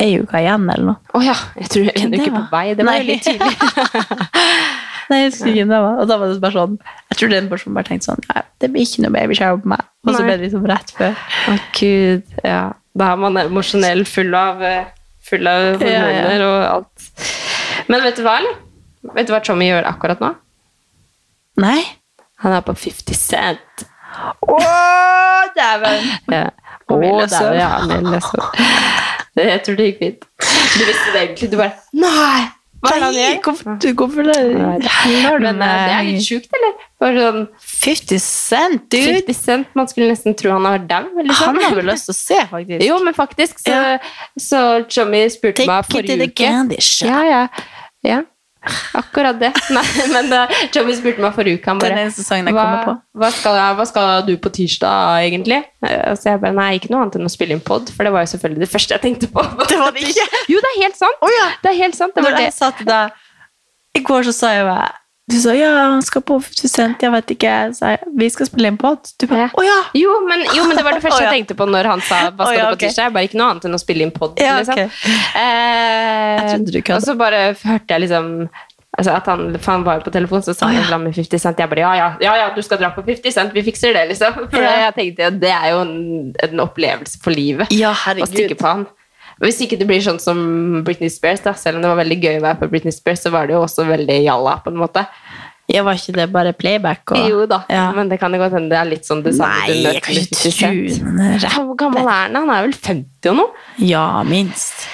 [0.00, 0.96] ei uke igjen, eller noe?
[1.14, 2.74] Å ja, jeg tror en uke på vei.
[2.74, 3.02] Det var Nei.
[3.02, 3.56] jo litt tidlig.
[5.10, 5.98] Nei, jeg husker ikke det var.
[6.00, 6.78] Og da var det bare sånn
[7.10, 9.84] Jeg tror den personen bare tenkte sånn Nei, det blir ikke noe babyshower på meg.
[10.06, 11.18] Og så ble det liksom rett før.
[11.52, 12.62] Å gud, ja.
[12.96, 14.84] Da er man emosjonell, full av, eh,
[15.28, 16.48] full av Ja, ja.
[16.48, 17.08] og alt.
[17.92, 18.56] Men vet du hva, eller?
[19.02, 20.32] Vet du hva Tommy gjør akkurat nå?
[21.62, 21.80] Nei.
[22.42, 23.84] Han er på 50 Cent.
[24.46, 24.56] Å,
[25.56, 26.08] dæven!
[26.32, 26.46] Ja.
[26.92, 26.96] Å,
[27.30, 27.58] dæven.
[27.58, 30.26] ja, jeg tror det gikk fint.
[30.42, 31.50] Du visste det egentlig.
[31.52, 32.42] Du bare Nei!
[32.82, 33.76] Hva er det han gjør?
[33.78, 34.38] du, går for det-
[35.38, 36.72] Men er det er litt sjukt, eller?
[36.98, 39.20] Bare sånn 50 Cent, dude!
[39.22, 41.04] 50 Cent, Man skulle nesten tro han var dau.
[41.14, 41.46] Liksom.
[41.46, 42.82] Han har vel lyst til å se, faktisk.
[42.88, 43.98] Jo, men faktisk, så, Ja.
[44.38, 47.06] så Tommy spurte Take meg it to forrige the candy shop.
[47.08, 47.46] Ja, ja.
[48.02, 48.20] ja.
[48.94, 49.50] Akkurat det.
[49.74, 50.44] Nei, men da
[50.74, 52.04] Tommy spurte meg forrige uke, han bare
[52.54, 52.66] hva,
[53.18, 55.58] hva, skal, hva skal du på tirsdag, egentlig?
[55.84, 58.12] Eh, Så jeg bare, nei, ikke noe annet enn å spille inn pod, for det
[58.14, 59.42] var jo selvfølgelig det første jeg tenkte på.
[59.72, 60.26] Det var det ikke.
[60.52, 61.26] Jo, det er helt sant.
[61.64, 62.14] Det er helt sant.
[62.14, 62.46] Det var Når det.
[62.50, 64.90] jeg sa til deg I går så sa jeg bare
[65.30, 67.50] Du sa ja, han skal på 50 Cent, jeg vet ikke.
[67.50, 69.12] Jeg sa vi skal spille en alt.
[69.22, 69.50] Du bare Ja.
[69.54, 69.78] å ja!
[69.94, 72.48] Jo men, jo, men det var det første jeg tenkte på når han sa hva
[72.48, 72.82] skal ja, du på ok.
[72.86, 73.06] tirsdag.
[73.06, 74.34] Jeg bare ikke noe annet enn å spille inn pod.
[74.42, 74.74] Ja, liksom.
[74.74, 75.06] ok.
[75.38, 78.28] eh, Jeg og så bare hørte jeg liksom
[78.98, 80.82] altså at han, han var på telefon, så sa han ja.
[80.90, 80.98] ja.
[81.00, 81.62] med 50 Cent.
[81.62, 84.02] Jeg bare ja, ja, ja, ja, du skal dra på 50 Cent, vi fikser det,
[84.10, 84.34] liksom.
[84.52, 84.74] For Ja.
[84.88, 85.94] jeg tenkte at det er jo en,
[86.50, 88.84] en opplevelse for livet Ja, å stikke på han.
[89.42, 90.38] Hvis ikke det blir sånn som
[90.86, 93.32] Britney Spears, da, selv om det var veldig gøy å være på Britney Spears, så
[93.34, 95.02] var det jo også veldig jalla, på en måte.
[95.70, 97.02] Ja, var ikke det bare playback?
[97.14, 97.92] Og, Jo da, Ja.
[97.96, 100.14] men det kan jo godt hende det er litt sånn det samme Nei, jeg kan
[100.14, 102.34] ikke 50 tro Hvor gammel er han?
[102.34, 103.62] Han er vel 50 og noe?
[103.78, 104.84] Ja, minst.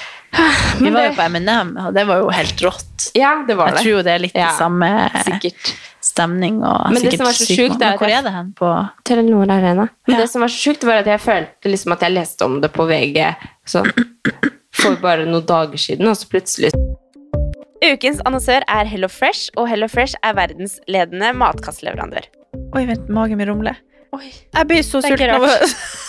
[0.79, 3.07] Vi var jo på M&M, og det var jo helt rått.
[3.17, 3.79] Ja, det var det.
[3.79, 4.89] Jeg tror jo det er litt Ja, samme
[5.25, 5.71] Sikkert.
[6.05, 8.69] stemning og Men det som var så sykt sjukt, er Hvor er det hen på
[9.09, 9.87] Telenor Arena.
[10.07, 10.21] Men Ja.
[10.21, 12.71] det som var så sjukt, var at jeg følte liksom at jeg leste om det
[12.71, 13.35] på VG
[13.67, 13.91] sånn,
[14.71, 16.71] for bare noen dager siden, og så plutselig
[17.81, 22.25] Ukens annonsør er Hello Fresh, og Hello Fresh er verdensledende matkastleverandør.
[22.75, 23.77] Oi, vent, magen min rumler.
[24.11, 24.27] Oi.
[24.53, 25.45] Jeg blir så sulten av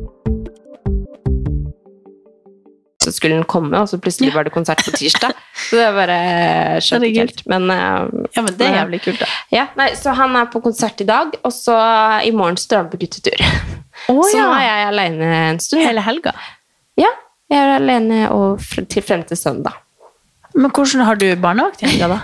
[3.11, 5.35] Så skulle den komme, og så plutselig var det konsert på tirsdag.
[5.67, 6.17] Så det bare
[6.81, 7.43] skjønte ikke helt.
[7.51, 9.27] Men, eh, Ja, men det er jævlig kult, da.
[9.51, 11.75] ja, nei, så han er på konsert i dag, og så
[12.23, 13.43] i morgen står han på guttetur.
[14.07, 14.47] Oh, så ja.
[14.47, 15.83] nå er jeg alene en stund.
[15.85, 16.33] Hele helga.
[16.99, 17.11] Ja,
[17.51, 19.75] jeg er alene og til frem til søndag.
[20.53, 22.19] Men hvordan har du barnevakt i helga, da?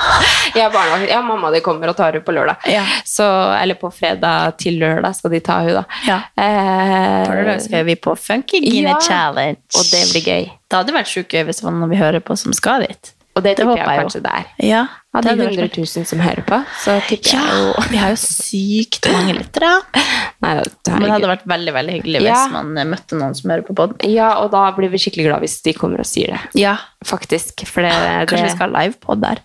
[0.56, 1.08] Jeg har barnevakt.
[1.10, 2.66] Ja, mamma de kommer og tar henne på lørdag.
[2.68, 2.82] Ja.
[3.08, 3.24] Så,
[3.56, 6.00] eller på fredag til lørdag skal de ta henne, da.
[6.08, 6.18] Ja.
[6.36, 8.98] Eh, På lørdag skal vi på Funkygine Ja.
[9.06, 9.58] Challenge.
[9.78, 10.50] Og det blir gøy.
[10.70, 13.14] Det hadde vært sjukt gøy hvis det var noen vi hører på som skal dit.
[13.38, 14.02] Og det Det håper jeg jeg jo.
[14.02, 14.46] kanskje det er.
[14.66, 17.62] Ja, Av de det hadde vært 100 000 som hører på, så tipper Ja, jeg
[17.64, 19.70] jo vi har jo sykt mange lyttere.
[20.44, 22.44] Men det hadde vært veldig veldig hyggelig hvis Ja.
[22.52, 23.98] man eh, møtte noen som hører på podden.
[24.06, 26.42] Ja, og da blir vi skikkelig glad hvis de kommer og sier det.
[26.62, 27.64] Ja, Faktisk.
[27.66, 27.90] For det,
[28.30, 29.42] Kanskje det vi skal ha livepod der.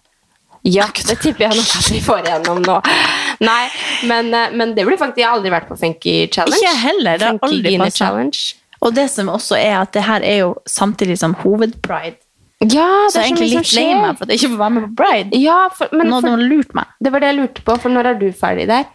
[0.66, 2.76] Ja, det tipper jeg nok at vi får igjennom nå.
[3.46, 3.66] Nei,
[4.10, 6.62] men, eh, men det blir faktisk Jeg har aldri vært på Funky Challenge.
[6.62, 8.00] Ikke heller, det har aldri passet.
[8.02, 8.44] Challenge.
[8.86, 12.22] Og det som også er at det her er jo samtidig som hovedpride.
[12.64, 14.84] Ja, Så jeg er egentlig litt lei meg for at jeg ikke får være med
[14.88, 15.40] på pride.
[15.44, 16.86] Ja, for, men Nå har lurt meg.
[17.04, 18.86] det var det jeg lurte på, for når er du ferdig der?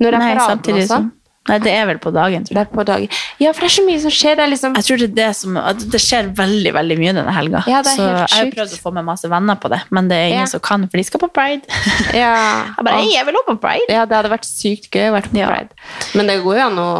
[0.00, 0.86] Når er Nei, paraden også?
[0.94, 1.10] som
[1.48, 2.54] Nei, det er vel på dagen, tror jeg.
[2.54, 3.08] Det er på dagen.
[3.40, 4.34] Ja, for det er så mye som skjer.
[4.38, 5.56] Det liksom Jeg tror det er det som
[5.90, 7.62] Det skjer veldig veldig mye denne helga.
[7.66, 9.80] Ja, det er så helt jeg har prøvd å få med masse venner på det,
[9.90, 10.50] men det er ingen Ja.
[10.52, 11.64] som kan, for de skal på pride.
[12.14, 13.88] Ja, Jeg bare, «Hei, jeg vil også på pride.
[13.88, 15.68] ja, det hadde vært sykt gøy å være på pride.
[16.14, 16.90] Men det går jo an å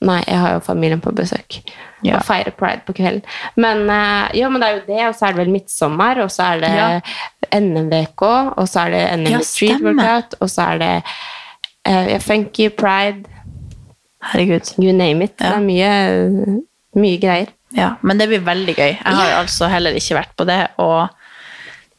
[0.00, 1.58] Nei, jeg har jo familien på besøk.
[2.02, 2.16] Ja.
[2.16, 3.20] Og feire pride på kvelden.
[3.60, 6.30] Men, eh, ja, men det er jo det, og så er det vel midtsommer, og
[6.32, 7.00] så er det Ja.
[7.60, 8.22] NM-VK,
[8.56, 9.82] og så er det NM Ja, Street.
[9.84, 11.02] Workout, og så er det
[11.84, 13.24] eh, ja, Funky Pride,
[14.22, 14.72] Herregud.
[14.78, 15.34] you name it.
[15.40, 15.50] Ja.
[15.50, 16.62] Det er mye,
[16.96, 17.52] mye greier.
[17.76, 18.96] Ja, men det blir veldig gøy.
[18.96, 19.38] Jeg har Ja.
[19.42, 21.08] altså heller ikke vært på det, og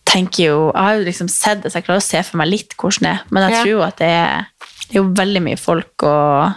[0.06, 2.48] tenker jo Jeg har jo liksom sett det, så jeg klarer å se for meg
[2.50, 4.46] litt hvordan det er, men jeg tror jo at det er,
[4.90, 6.54] det er jo veldig mye folk og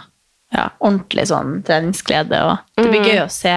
[0.55, 3.09] ja, ordentlig sånn treningsglede, og det blir Mm.
[3.11, 3.55] gøy å se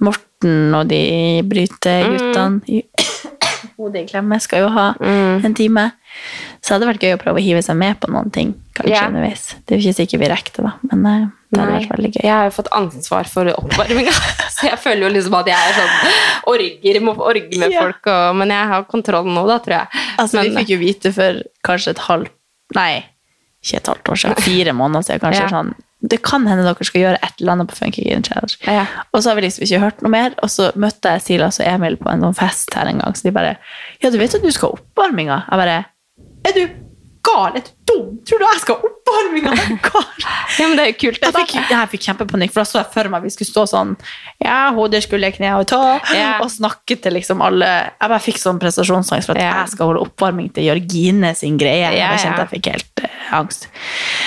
[0.00, 2.78] Morten og de bryteguttene i
[3.76, 5.44] hodet i klemme skal jo ha Mm.
[5.44, 5.90] en time.
[6.60, 8.92] Så det hadde vært gøy å prøve å hive seg med på noen ting, kanskje
[8.94, 9.06] yeah.
[9.08, 9.54] underveis.
[9.64, 11.92] Det er jo ikke sikkert vi rekker det, da, men eh, det hadde Nei, vært
[11.96, 12.24] veldig gøy.
[12.24, 14.12] Jeg har jo fått ansvar for oppvarminga,
[14.56, 16.18] så jeg føler jo liksom at jeg er sånn
[16.54, 17.84] orger, må orge med Ja.
[17.86, 20.04] folk, og, men jeg har kontroll nå, da, tror jeg.
[20.18, 22.36] Altså, men, vi fikk jo vite for kanskje et halvt
[22.76, 23.04] Nei,
[23.62, 24.42] ikke et halvt år siden.
[24.44, 25.46] Fire måneder siden, kanskje.
[25.46, 25.48] Ja.
[25.52, 28.56] sånn Det kan hende dere skal gjøre et eller annet på Funky Guinea Challenge.
[28.64, 28.86] Ja.
[29.12, 30.36] Og så har vi liksom ikke hørt noe mer.
[30.42, 33.28] Og så møtte jeg Silas og Emil på en sånn fest her en gang, så
[33.28, 33.56] de bare
[34.00, 35.42] Ja, du vet at du skal ha oppvarminga?
[35.50, 35.84] Jeg bare
[36.48, 36.62] Er du
[37.26, 37.56] gal?
[37.56, 38.06] Er du dum?
[38.26, 40.06] Tror du jeg skal ha oppvarming av en kar?
[40.58, 42.88] ja, men det er jo kult, Jeg fikk, jeg fikk kjempepanikk, for da så jeg
[42.94, 43.94] for meg vi skulle stå sånn
[44.44, 45.80] Ja, hodet skulle jeg kne og ta,
[46.16, 46.30] Ja.
[46.44, 49.52] og snakke til liksom alle Jeg bare fikk sånn prestasjonsangst for at Ja.
[49.64, 51.90] jeg skal holde oppvarming til Jørgine sin greie.
[51.92, 52.46] Jeg Ja, kjente ja.
[52.46, 53.68] jeg fikk helt uh, angst.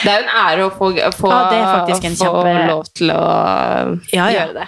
[0.03, 2.83] Det er jo en ære å få, få, Ja, det er en få kjempe- lov
[2.93, 3.23] til å
[4.13, 4.29] Ja, ja.
[4.37, 4.67] gjøre det.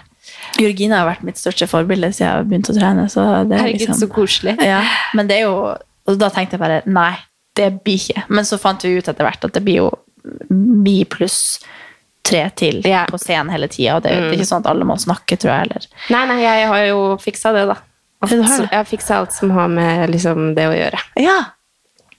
[0.60, 3.06] Jørgine har vært mitt største forbilde siden jeg begynte å trene.
[3.12, 4.56] Så det er Herregud, liksom, så koselig.
[4.64, 4.82] ja,
[5.14, 5.56] men det er jo
[6.08, 7.16] Og da tenkte jeg bare nei,
[7.56, 8.26] det blir ikke.
[8.30, 9.90] Men så fant vi ut etter hvert at det blir jo
[10.86, 11.60] vi pluss
[12.26, 13.06] tre til yeah.
[13.10, 13.98] på scenen hele tida.
[13.98, 15.90] Og det er jo ikke sånn at alle må snakke, tror jeg heller.
[16.14, 17.80] Nei, nei, jeg har jo fiksa det, da.
[18.26, 18.68] Alt, det.
[18.72, 21.02] Jeg har fiksa alt som har med liksom, det å gjøre.
[21.22, 21.40] Ja.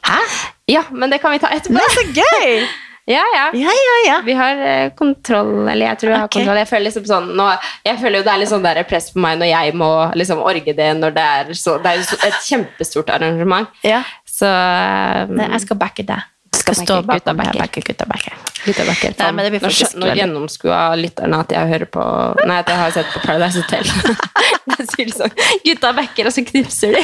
[0.07, 0.19] Hæ?
[0.71, 1.79] Ja, men det kan vi ta etterpå.
[1.79, 2.67] Det er så gøy!
[3.07, 3.51] Ja, ja.
[3.55, 4.15] Ja, ja, ja.
[4.25, 6.59] Vi har eh, kontroll, eller jeg tror jeg har kontroll.
[6.59, 7.45] Jeg føler liksom sånn nå,
[7.87, 10.75] Jeg føler jo det er litt sånn press på meg når jeg må liksom orge
[10.75, 13.71] det når det er så Det er et kjempestort arrangement.
[13.87, 14.03] ja.
[14.37, 14.49] Så
[15.33, 16.33] Nei, jeg skal backe deg.
[16.57, 17.61] Skal stå backe gutta backer.
[17.61, 18.37] Backe gutta backer.
[18.65, 19.17] Gutta backer.
[19.21, 22.05] Nei, men det blir Nå faktisk skjø- Nå gjennomskua lytterne at jeg hører på
[22.45, 23.85] Nei, at jeg har sett på Paradise Hotel.
[24.77, 27.03] Jeg sier sånn Gutta backer, og så knipser de.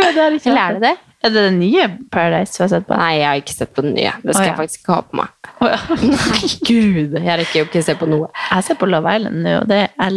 [0.00, 0.92] Eller er det det?
[1.20, 2.96] Er det den nye Paradise du har sett på?
[2.96, 4.12] Nei, jeg har ikke sett på den nye.
[4.22, 4.52] Det skal oh, ja.
[4.52, 5.50] jeg faktisk ikke ha på meg.
[5.60, 5.80] Oh, ja.
[6.70, 8.30] Gud, jeg rekker jo ikke se på noe.
[8.46, 10.16] Jeg ser på Love Island nå, og det er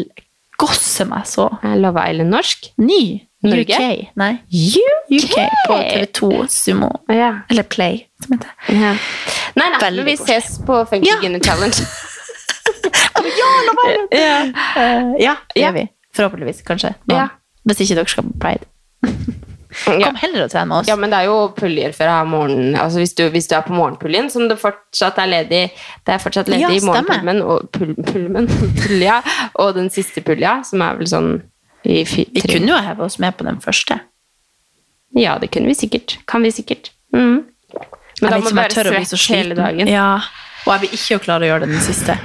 [0.62, 1.50] gosser meg så.
[1.63, 2.70] Er Love Island norsk?
[2.78, 3.04] Ny.
[3.44, 3.76] Norge?
[3.76, 4.12] UK.
[4.16, 4.32] Nei.
[4.48, 5.18] UK!
[5.18, 5.38] UK
[5.68, 6.89] på TV2 Sumo.
[7.12, 7.34] Ja.
[7.52, 8.54] Eller Play, som heter.
[8.72, 8.94] Ja.
[9.60, 11.20] Nei, nei, Veldig vi ses på Funky Ja.
[11.22, 11.84] Guinea Challenge.
[13.24, 14.10] Ja, Love Island!
[14.24, 14.38] Ja,
[14.78, 15.88] uh, ja det gjør vi.
[16.16, 16.94] Forhåpentligvis, kanskje.
[17.12, 17.28] Ja.
[17.68, 18.68] Hvis ikke dere skal på Pride.
[19.88, 20.10] Ja.
[20.10, 20.88] Kom heller og tren med oss.
[20.88, 23.74] ja, men det er jo puljer fra morgenen Altså hvis du, hvis du er på
[23.74, 25.64] morgenpuljen, som det fortsatt er ledig
[26.06, 28.48] Det er fortsatt ledig Ja, i morgenpulmen og pul, pulmen,
[28.84, 29.22] pulja,
[29.60, 31.32] og den siste pulja, som er vel sånn
[31.84, 33.98] i fi, Vi kunne jo heve oss med på den første.
[35.20, 36.15] Ja, det kunne vi sikkert.
[36.32, 36.94] Kan vi sikkert.
[37.12, 37.44] Mm.
[38.21, 39.92] Men jeg da må vi være svett hele dagen.
[39.92, 40.21] Ja.
[40.63, 42.15] Og jeg vil ikke klare å gjøre det den siste.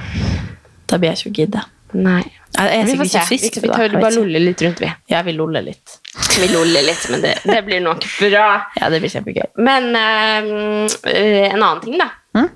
[0.87, 1.65] Da blir jeg ikke å gidde.
[1.97, 2.21] Nei.
[2.53, 3.21] Jeg er Vi får se.
[3.29, 3.55] frisk.
[3.55, 4.89] Vi, vi tar bare lolle litt rundt, vi.
[5.09, 5.95] Ja, vi loller litt.
[6.39, 8.45] Vi loller litt, men det, det blir nok bra.
[8.77, 9.47] Ja, det blir kjempegøy.
[9.57, 12.09] Men uh, en annen ting, da.
[12.37, 12.49] Mm?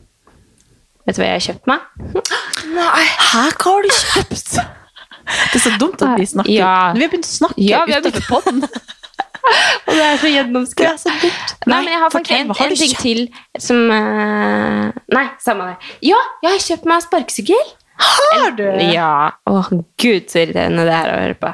[1.04, 1.86] Vet du hva jeg har kjøpt meg?
[2.14, 4.58] Hæ, hva har du kjøpt?
[5.24, 6.74] Det er så dumt at vi snakker Ja.
[6.96, 8.66] Vi har begynt å snakke Ja, utenfor podden.
[9.44, 10.30] Og det er så
[11.02, 11.54] så dumt.
[11.68, 13.24] Nei, men jeg har faktisk en, en ting til
[13.60, 15.96] som uh, Nei, samme det.
[16.12, 17.74] Ja, jeg har kjøpt meg sparkesykkel.
[17.98, 18.66] Har du?
[18.94, 19.32] Ja.
[19.50, 19.62] Å,
[20.02, 21.54] gud, så irriterende det er å høre på.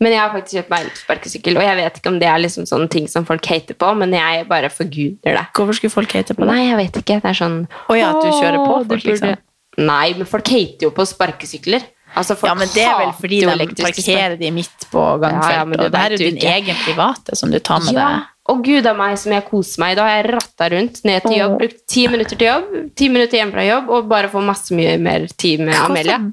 [0.00, 2.64] Men jeg har faktisk kjøpt meg sparkesykkel, og jeg vet ikke om det er liksom
[2.68, 5.42] sånne ting som folk hater på, men jeg bare forguder det.
[5.56, 6.54] Hvorfor skulle folk hate på det?
[6.54, 7.18] Nei, jeg vet ikke.
[7.20, 9.34] Det er sånn Å ja, at du kjører på folk, liksom.
[9.80, 11.84] Nei, men folk hater jo på sparkesykler.
[12.16, 15.52] Altså, Ja, men det er vel fordi de parkerer de midt på gangfeltet.
[15.52, 18.08] Ja, ja, og det her er jo din egen private som du tar med Ja,
[18.08, 18.24] deg.
[18.50, 19.96] Og gud av meg som jeg koser meg.
[19.98, 23.40] Da har jeg ratta rundt ned til jobb, brukt ti minutter til jobb, ti minutter
[23.40, 26.18] hjem fra jobb, og bare få masse mye mer tid med Amelia.
[26.18, 26.32] den?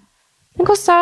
[0.65, 0.95] Kosta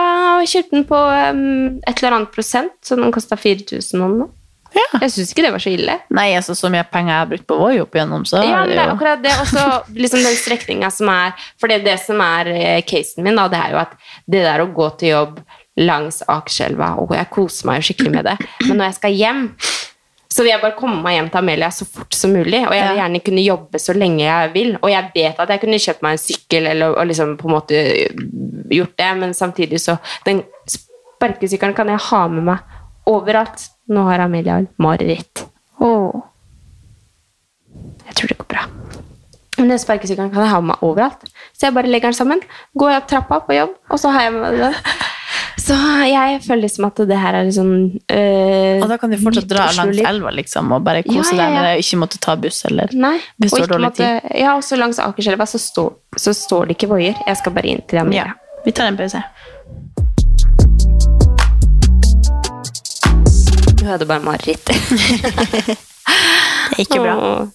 [0.43, 4.31] kjøpte den på um, et eller annet prosent, så den kosta 4000 om nå.
[4.75, 4.99] Ja.
[5.05, 5.93] Jeg syns ikke det var så ille.
[6.11, 8.73] Nei, altså så mye penger jeg har brukt på Voi opp igjennom, så Ja, men
[8.73, 9.35] det er jo akkurat det.
[9.39, 9.63] Og så
[9.95, 13.61] liksom den strekninga som er For det, det som er eh, casen min, da, det
[13.61, 13.95] er jo at
[14.27, 15.39] det der å gå til jobb
[15.79, 18.35] langs Akerselva Og jeg koser meg jo skikkelig med det.
[18.65, 19.41] Men når jeg skal hjem,
[20.35, 22.59] så vil jeg bare komme meg hjem til Amelia så fort som mulig.
[22.67, 24.73] Og jeg vil gjerne kunne jobbe så lenge jeg vil.
[24.81, 27.53] Og jeg vet at jeg kunne kjøpt meg en sykkel eller og liksom på en
[27.53, 27.83] måte
[28.75, 33.69] gjort det, men samtidig så Den sparkesykkelen kan jeg ha med meg overalt.
[33.87, 35.45] Nå har Amelia mareritt.
[35.79, 36.25] Oh.
[38.03, 38.67] Jeg tror det går bra.
[39.55, 41.23] Men den sparkesykkelen kan jeg ha med meg overalt.
[41.55, 42.43] Så jeg bare legger den sammen,
[42.75, 44.81] går opp trappa på jobb, og så har jeg med meg den.
[45.57, 45.75] Så
[46.09, 47.69] jeg føler liksom at det her er sånn
[48.11, 51.37] øh, Og da kan du fortsatt dra langs elva liksom, og bare kose Ja, ja,
[51.37, 51.53] deg ja.
[51.55, 53.15] med det, og ikke måtte ta buss eller Nei.
[53.39, 57.15] og ikke måtte, ja, også langs Akerselva så, står- så står det ikke voier.
[57.27, 58.11] Jeg skal bare inn til dem.
[58.15, 58.27] Ja,
[58.65, 59.23] vi tar en pause.
[63.75, 64.65] Du hadde bare mareritt.
[66.75, 67.15] Det er ikke bra.
[67.15, 67.51] Og-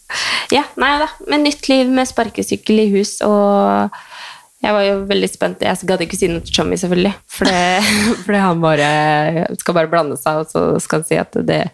[0.51, 1.07] Ja, nei da.
[1.31, 3.91] Men nytt liv med sparkesykkel i hus, og
[4.61, 5.63] jeg var jo veldig spent.
[5.65, 7.15] Jeg gadd ikke si noe til Tommy, selvfølgelig.
[7.33, 8.91] For han bare
[9.61, 11.65] skal bare blande seg, og så skal han si at det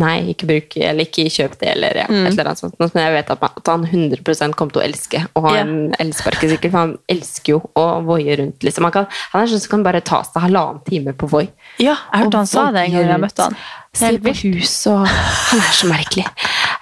[0.00, 2.22] Nei, ikke bruk eller ikke kjøp det, eller ja, Mm.
[2.24, 2.78] et eller annet sånt.
[2.80, 5.74] Men jeg vet at, man, at han 100% kommer til å elske å ha en
[5.90, 5.98] yeah.
[6.00, 8.64] elsparkesykkel, for han elsker jo å voie rundt.
[8.64, 8.86] Liksom.
[8.88, 11.44] Han, kan, han er sånn som kan bare ta seg halvannen time på Voi.
[11.76, 13.60] Ja, jeg hørte han sa det en gang jeg møtte han.
[13.92, 16.24] Selv på hus, og han er så merkelig.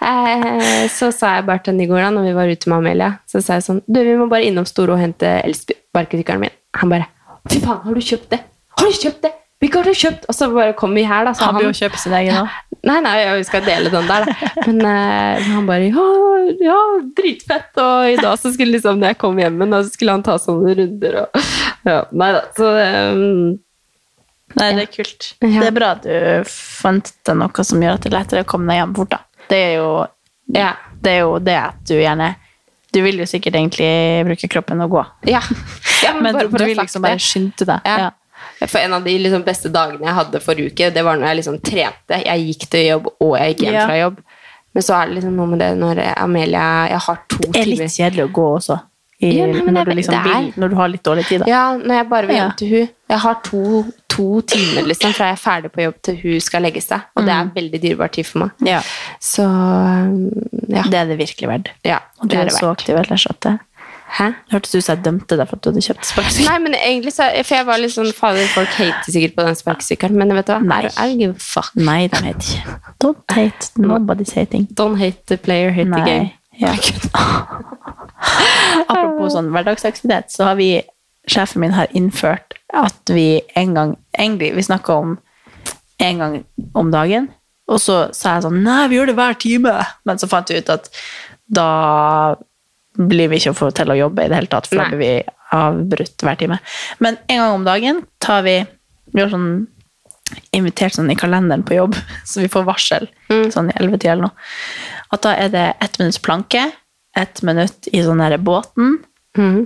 [0.01, 2.79] Eh, så sa jeg bare til henne i går da når vi var ute med
[2.79, 6.57] Amelia, så sa jeg sånn Du, vi må bare innom Store og hente elsparkesykkelen min.
[6.81, 7.11] Han bare
[7.51, 8.41] Fy faen, har du kjøpt det?
[8.81, 9.35] Har du kjøpt det?
[9.61, 10.27] Hvilke har du kjøpt?
[10.29, 11.35] Og så bare kom vi her, da.
[11.37, 12.59] Så Han bør jo kjøpe sin egen òg.
[12.89, 14.51] Nei, nei, vi skal dele den der, da.
[14.65, 16.05] Men eh, han bare ja,
[16.65, 16.77] ja,
[17.19, 17.69] dritfett.
[17.77, 20.39] Og i dag så skulle liksom, når jeg kom hjem, da, så skulle han ta
[20.41, 21.43] sånne runder og
[21.91, 22.41] ja, Nei da.
[22.57, 23.59] Så um,
[24.57, 25.29] Nei, det er kult.
[25.45, 25.61] Ja.
[25.61, 28.73] Det er bra at du fant noe som gjør at det er lettere å komme
[28.73, 29.13] deg hjem fort.
[29.13, 29.21] da.
[29.51, 29.91] Det er jo
[30.55, 30.71] ja.
[31.03, 32.31] det, er jo det at du gjerne
[32.95, 33.91] Du vil jo sikkert egentlig
[34.27, 35.43] bruke kroppen og gå, Ja.
[36.05, 37.87] ja men bare du, du vil liksom bare skynde deg.
[37.87, 38.11] Ja.
[38.61, 38.67] Ja.
[38.67, 41.39] For en av de liksom beste dagene jeg hadde forrige uke, det var når jeg
[41.41, 42.21] liksom trente.
[42.25, 43.87] Jeg gikk til jobb, og jeg gikk hjem Ja.
[43.87, 44.21] fra jobb.
[44.73, 47.67] Men så er det liksom noe med det når Amelia Jeg har to Det er
[47.67, 48.77] litt timer kjedelig å gå også.
[49.21, 51.43] I, Ja, nei, men når, du liksom vil, når du har litt dårlig tid.
[51.43, 51.49] Da.
[51.51, 52.53] Ja, når jeg bare vil hjem Ja.
[52.57, 56.21] til hun Jeg har to, to timer liksom fra jeg er ferdig på jobb til
[56.25, 57.09] hun skal legge seg.
[57.17, 58.67] Og det er veldig dyrebar tid for meg.
[58.67, 58.83] Ja.
[59.23, 60.29] Så um,
[60.69, 60.85] ja.
[60.91, 61.75] Det er det virkelig verdt.
[61.87, 63.59] ja Og du er, er så aktiv ellers at det
[64.11, 64.33] Hæ?
[64.51, 66.49] hørtes ut som jeg dømte deg for at du hadde kjøpt sparkesykkel.
[66.49, 69.59] Nei, men egentlig så For jeg var litt sånn Fader, folk hater sikkert på den
[69.59, 70.59] sparkesykkelen, men vet du hva?
[70.67, 70.81] Nei.
[70.99, 71.71] I give fuck.
[71.79, 73.71] Nei, de heter ikke Don't hate.
[73.79, 74.67] Nobody's hating.
[74.75, 76.33] Don't hate the player, hate the game.
[76.59, 76.75] Ja.
[78.91, 80.73] Apropos sånn hverdagsaktivitet, så har vi,
[81.31, 85.17] sjefen min har innført at vi en gang, egentlig, vi snakket om
[86.01, 86.37] en gang
[86.75, 87.29] om dagen,
[87.71, 89.75] og så sa jeg sånn, nei, vi gjør det hver time,
[90.09, 90.89] men så fant vi ut at
[91.51, 92.37] da
[92.99, 95.01] blir vi ikke å få til å jobbe i det hele tatt, for da blir
[95.01, 95.13] vi
[95.55, 96.59] avbrutt hver time.
[96.99, 98.57] Men en gang om dagen tar vi,
[99.15, 99.67] vi har sånn
[100.55, 101.97] invitert sånn i kalenderen på jobb,
[102.29, 103.09] så vi får varsel
[103.55, 104.51] sånn i 11 eller noe.
[105.15, 106.69] At da er det ett minutts planke,
[107.19, 109.01] ett minutt i sånn der båten,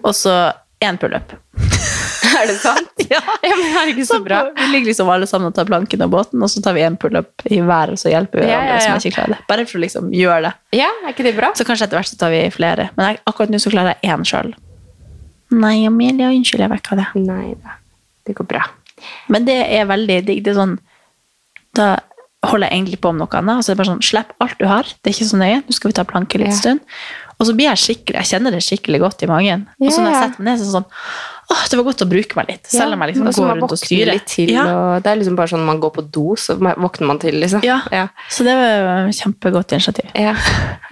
[0.02, 0.52] og så
[0.84, 1.32] én pullup.
[2.40, 2.90] Er det sant?
[3.14, 3.20] Ja.
[3.42, 4.38] men herregud, så bra.
[4.56, 6.96] Vi ligger liksom alle sammen og tar planken av båten, og så tar vi en
[7.00, 8.94] pullup i hver, og så hjelper vi Ja, hverandre ja, ja.
[8.94, 9.40] som ikke klarer det.
[9.50, 10.52] Bare for å liksom gjøre det.
[10.80, 11.50] Ja, er ikke det bra?
[11.58, 12.88] Så kanskje etter hvert så tar vi flere.
[12.96, 14.54] Men jeg, akkurat nå så klarer jeg én sjøl.
[15.54, 17.06] Nei, Amelia, unnskyld, jeg vekka det.
[17.20, 17.76] Nei da.
[18.26, 18.64] Det går bra.
[19.28, 20.40] Men det er veldig digg.
[20.46, 20.78] Det er sånn
[21.76, 21.88] Da
[22.46, 23.58] holder jeg egentlig på om noe annet.
[23.60, 24.88] Altså, det er bare sånn, Slipp alt du har.
[25.02, 25.60] Det er ikke så nøye.
[25.66, 26.58] Nå skal vi ta planke litt Ja.
[26.58, 26.80] stund.
[27.38, 29.64] Og så blir jeg skikkelig, jeg kjenner det skikkelig godt i magen.
[29.82, 30.90] Og så når jeg setter meg ned, så er det sånn
[31.44, 32.68] Åh, det var godt å bruke meg litt.
[32.72, 33.32] Selv om jeg liksom ja.
[33.36, 34.10] går rundt og styrer.
[34.16, 34.62] Litt til, Ja.
[34.64, 37.60] og det er liksom bare sånn man går på do, så våkner man til, liksom.
[37.66, 37.82] Ja.
[37.92, 38.06] ja.
[38.32, 40.08] Så det var et kjempegodt initiativ.
[40.16, 40.32] ja.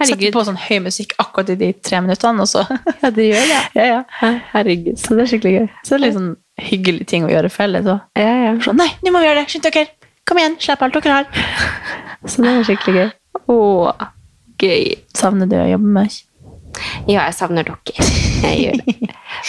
[0.03, 2.67] Setter på sånn høy musikk akkurat i de tre minuttene, og så
[3.01, 3.61] Ja, det gjør det.
[3.79, 4.31] ja, ja.
[4.53, 5.67] Herregud, så det er skikkelig gøy.
[5.81, 6.31] Så det er litt sånn
[6.61, 8.03] hyggelig ting å gjøre felles òg.
[8.19, 8.53] Ja, ja.
[8.61, 9.47] Sånn, nei, nå må vi gjøre det!
[9.55, 9.87] Skynd dere!
[10.29, 11.25] Kom igjen, slipp alt dere har!
[12.29, 13.09] Så det er skikkelig gøy.
[13.57, 14.05] Åh,
[14.61, 14.85] gøy.
[15.17, 16.21] Savner du å jobbe med?
[17.07, 18.07] Ja, jeg savner dere.
[18.43, 18.95] Jeg gjør det.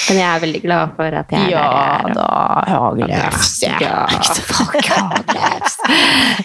[0.08, 2.04] Men jeg er veldig glad for at jeg er der jeg er.
[2.04, 2.28] og- da.
[2.70, 3.50] Hageløs.
[3.62, 4.06] Ja,
[4.48, 5.76] fuck Hagløs.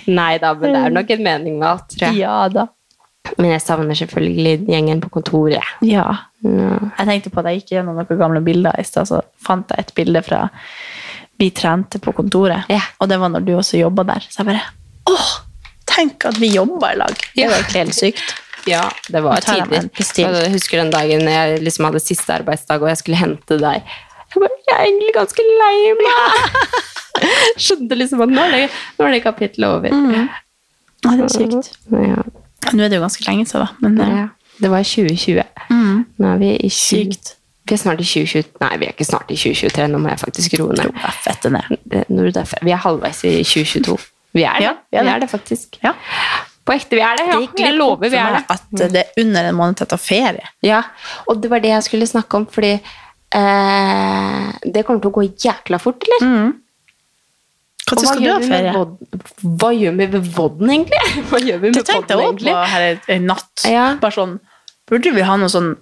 [0.07, 2.19] Nei da, men det er nok en mening med alt, tror jeg.
[2.23, 2.67] Ja da.
[3.37, 5.61] Men jeg savner selvfølgelig gjengen på kontoret.
[5.85, 6.05] Ja.
[6.41, 6.77] Ja.
[6.97, 9.85] Jeg tenkte på at jeg gikk gjennom noen gamle bilder i stad, så fant jeg
[9.85, 10.45] et bilde fra
[11.39, 12.65] vi trente på kontoret.
[12.71, 12.81] Ja.
[12.99, 14.25] Og det var når du også jobba der.
[14.29, 14.65] Så jeg bare
[15.09, 15.29] Åh!
[15.89, 17.15] Tenk at vi jobba i lag!
[17.35, 18.33] Det var egentlig helt sykt.
[18.67, 19.79] Ja, det var tidlig
[20.15, 20.35] tider.
[20.35, 23.81] Og Jeg husker den dagen jeg liksom hadde siste arbeidsdag, og jeg skulle hente deg.
[24.33, 26.59] Jeg bare, jeg er egentlig ganske lei meg.
[27.65, 28.67] Skjønte liksom at nå er det,
[28.99, 29.89] nå er det kapittelet over.
[31.05, 31.71] Ja, det er sykt.
[31.91, 32.21] Ja.
[32.75, 33.73] Nå er det jo ganske lenge siden, da.
[33.87, 34.27] Men eh, Ja.
[34.59, 35.43] Det var i 2020.
[36.19, 36.75] Nå er vi i 20...
[36.75, 37.35] sykt.
[37.69, 38.57] Vi er snart i 2023.
[38.59, 39.85] Nei, vi er ikke snart i 2023.
[39.93, 40.89] Nå må jeg faktisk roe ned.
[41.93, 42.05] Det-
[42.67, 43.95] Vi er halvveis i 2022.
[44.35, 44.63] Vi er det.
[44.67, 45.29] Ja, vi, er det.
[45.31, 45.77] faktisk.
[45.83, 45.93] Ja.
[46.69, 47.25] På ekte, vi er det.
[47.31, 47.37] Ja.
[47.65, 48.43] Jeg lover, vi er det.
[48.53, 50.51] at det er under en måned til å ta ferie.
[50.61, 50.83] Ja,
[51.25, 55.23] og det var det jeg skulle snakke om, fordi eh, det kommer til å gå
[55.47, 56.27] jækla fort, eller?
[57.89, 58.85] Når Og skal du ha ferie?
[59.41, 61.01] Hva gjør vi med vodden, egentlig?
[61.31, 63.65] Hva gjør vi med Det tenkte jeg òg på her i natt.
[63.65, 63.87] Ja.
[64.01, 64.37] Bare sånn,
[64.89, 65.73] burde vi ha noe sånn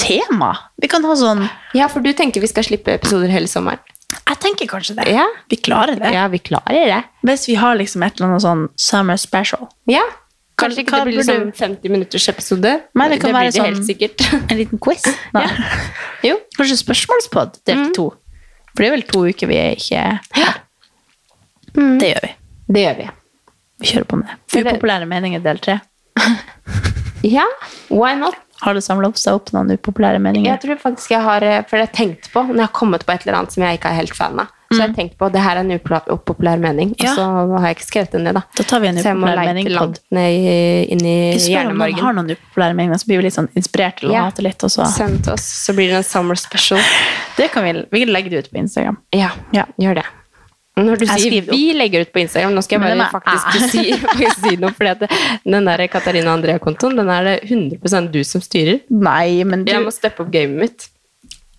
[0.00, 0.50] tema?
[0.80, 1.46] Vi kan ha sånn
[1.76, 3.82] Ja, for du tenker vi skal slippe episoder hele sommeren.
[4.10, 5.08] Jeg tenker kanskje det.
[5.12, 5.26] Ja.
[5.50, 6.10] Vi klarer det.
[6.14, 7.02] Ja, vi klarer det.
[7.26, 9.68] Hvis vi har liksom et eller annet sånn summer special.
[9.90, 10.02] Ja.
[10.60, 12.72] Kanskje ikke det blir liksom 50 minutters episode.
[12.94, 14.24] Men det kan blir være det helt sånn- sikkert.
[14.50, 15.06] En liten quiz.
[15.34, 15.46] Ja.
[16.30, 16.36] Jo.
[16.58, 17.92] Kanskje spørsmålspod delt Mm.
[17.96, 18.08] to.
[18.74, 20.02] For det er vel to uker vi er ikke
[21.74, 22.32] Det gjør vi.
[22.74, 23.08] Det gjør vi.
[23.80, 24.36] Vi kjører på med det.
[24.52, 25.80] Det- Upopulære meninger del tre.
[27.22, 27.44] Ja,
[27.90, 28.34] why not?
[28.60, 30.50] Har det samla seg opp noen upopulære meninger?
[30.52, 33.04] Jeg tror faktisk jeg har eh, For jeg har tenkt på når jeg har kommet
[33.06, 34.46] på et eller annet som jeg ikke er helt fan av.
[34.70, 37.02] Så jeg har tenkt på det her er en upopulær, upopulær mening, Mm.
[37.02, 37.10] Ja.
[37.10, 38.34] og så har jeg ikke skrevet den ned.
[38.38, 38.42] da.
[38.54, 41.16] Da tar vi en Så jeg må upopulær leite mening langt ned i, inn i
[41.64, 44.22] noen har noen upopulære meninger, så blir vi litt sånn inspirert til å Ja.
[44.28, 44.62] hate litt.
[44.62, 44.86] Og så.
[44.86, 46.78] Send til oss, så blir det en summer special.
[47.36, 48.96] Det kan vi, vi kan legge det ut på Instagram.
[49.12, 49.64] Ja, Ja.
[49.80, 50.04] gjør det.
[50.86, 53.70] Når du Jeg sier vi legger ut på Instagram, nå skal jeg bare faktisk meg.
[53.70, 54.84] si, si noe, For
[55.44, 58.80] den der Katarina Andrea-kontoen, den er det 100% du som styrer.
[58.90, 60.88] Nei, men du, Jeg må steppe opp gamet mitt.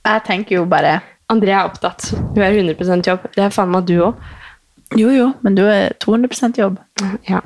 [0.06, 1.02] jeg tenker jo bare
[1.32, 2.10] Andrea er opptatt.
[2.12, 3.28] Hun er 100% jobb.
[3.36, 4.16] Det er faen meg du òg.
[5.00, 6.80] Jo, jo, men du er 200% jobb.
[7.30, 7.40] Ja.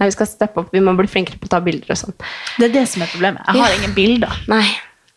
[0.00, 0.72] Nei, vi skal steppe opp.
[0.74, 2.16] Vi må bli flinkere på å ta bilder og sånn.
[2.58, 3.44] Det er det som er problemet.
[3.46, 3.76] Jeg har Ja.
[3.78, 4.32] ingen bilder.
[4.48, 4.64] Nei.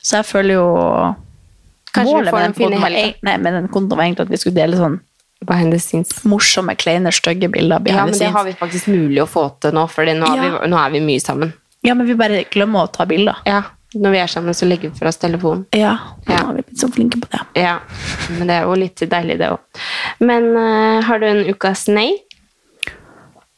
[0.03, 0.68] Så jeg føler jo
[1.93, 2.89] Kanskje Målet får med den den, var,
[3.24, 4.95] nei, med den kontoen var egentlig at vi skulle dele sånn
[5.46, 6.10] Behind the scenes.
[6.24, 7.76] morsomme, kleine, stygge bilder.
[7.76, 10.41] Ja, behind men det har vi faktisk mulig å få til nå, for nå, Ja.
[10.60, 11.54] vi- nå er vi mye sammen.
[11.84, 13.36] ja, men vi bare glemmer å ta bilder.
[13.46, 13.64] Ja,
[13.96, 15.66] Når vi er sammen, så legger vi fra oss telefonen.
[15.72, 16.38] Ja, Ja.
[16.39, 17.39] nå har vi blitt så flinke på det.
[17.62, 17.78] Ja,
[18.30, 19.60] Men det er jo litt deilig, det òg.
[20.20, 22.16] Men uh, har du en ukas nei?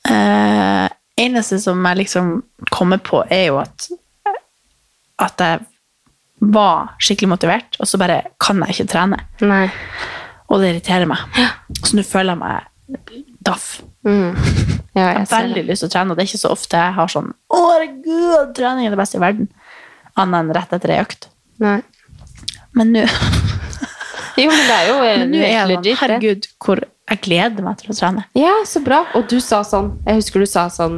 [0.10, 3.88] Uh, eneste som jeg liksom kommer på, er jo at
[5.18, 5.60] at jeg
[6.42, 9.20] var skikkelig motivert, og så bare kan jeg ikke trene.
[9.42, 9.72] Nei.
[10.56, 11.20] Og det irriterer meg.
[11.84, 13.82] Så nå føler jeg meg daff.
[14.08, 14.32] Mm.
[14.96, 15.66] Ja, Jeg jeg har veldig det.
[15.68, 18.54] lyst til å trene, og det er ikke så ofte jeg har sånn Å, herregud,
[18.56, 19.50] trening er det beste i verden.
[20.16, 21.28] Annet enn rett etter ei økt.
[21.60, 21.80] Nei.
[22.78, 23.04] Men nå
[24.40, 27.64] Jo, men det er jo eh, men nå er jeg sånn, herregud, hvor jeg gleder
[27.66, 28.24] meg til å trene.
[28.38, 29.04] Ja, så bra.
[29.16, 30.98] Og du sa sånn Jeg husker du sa sånn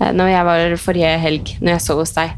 [0.00, 2.36] eh, Når jeg var forrige helg, når jeg så hos deg,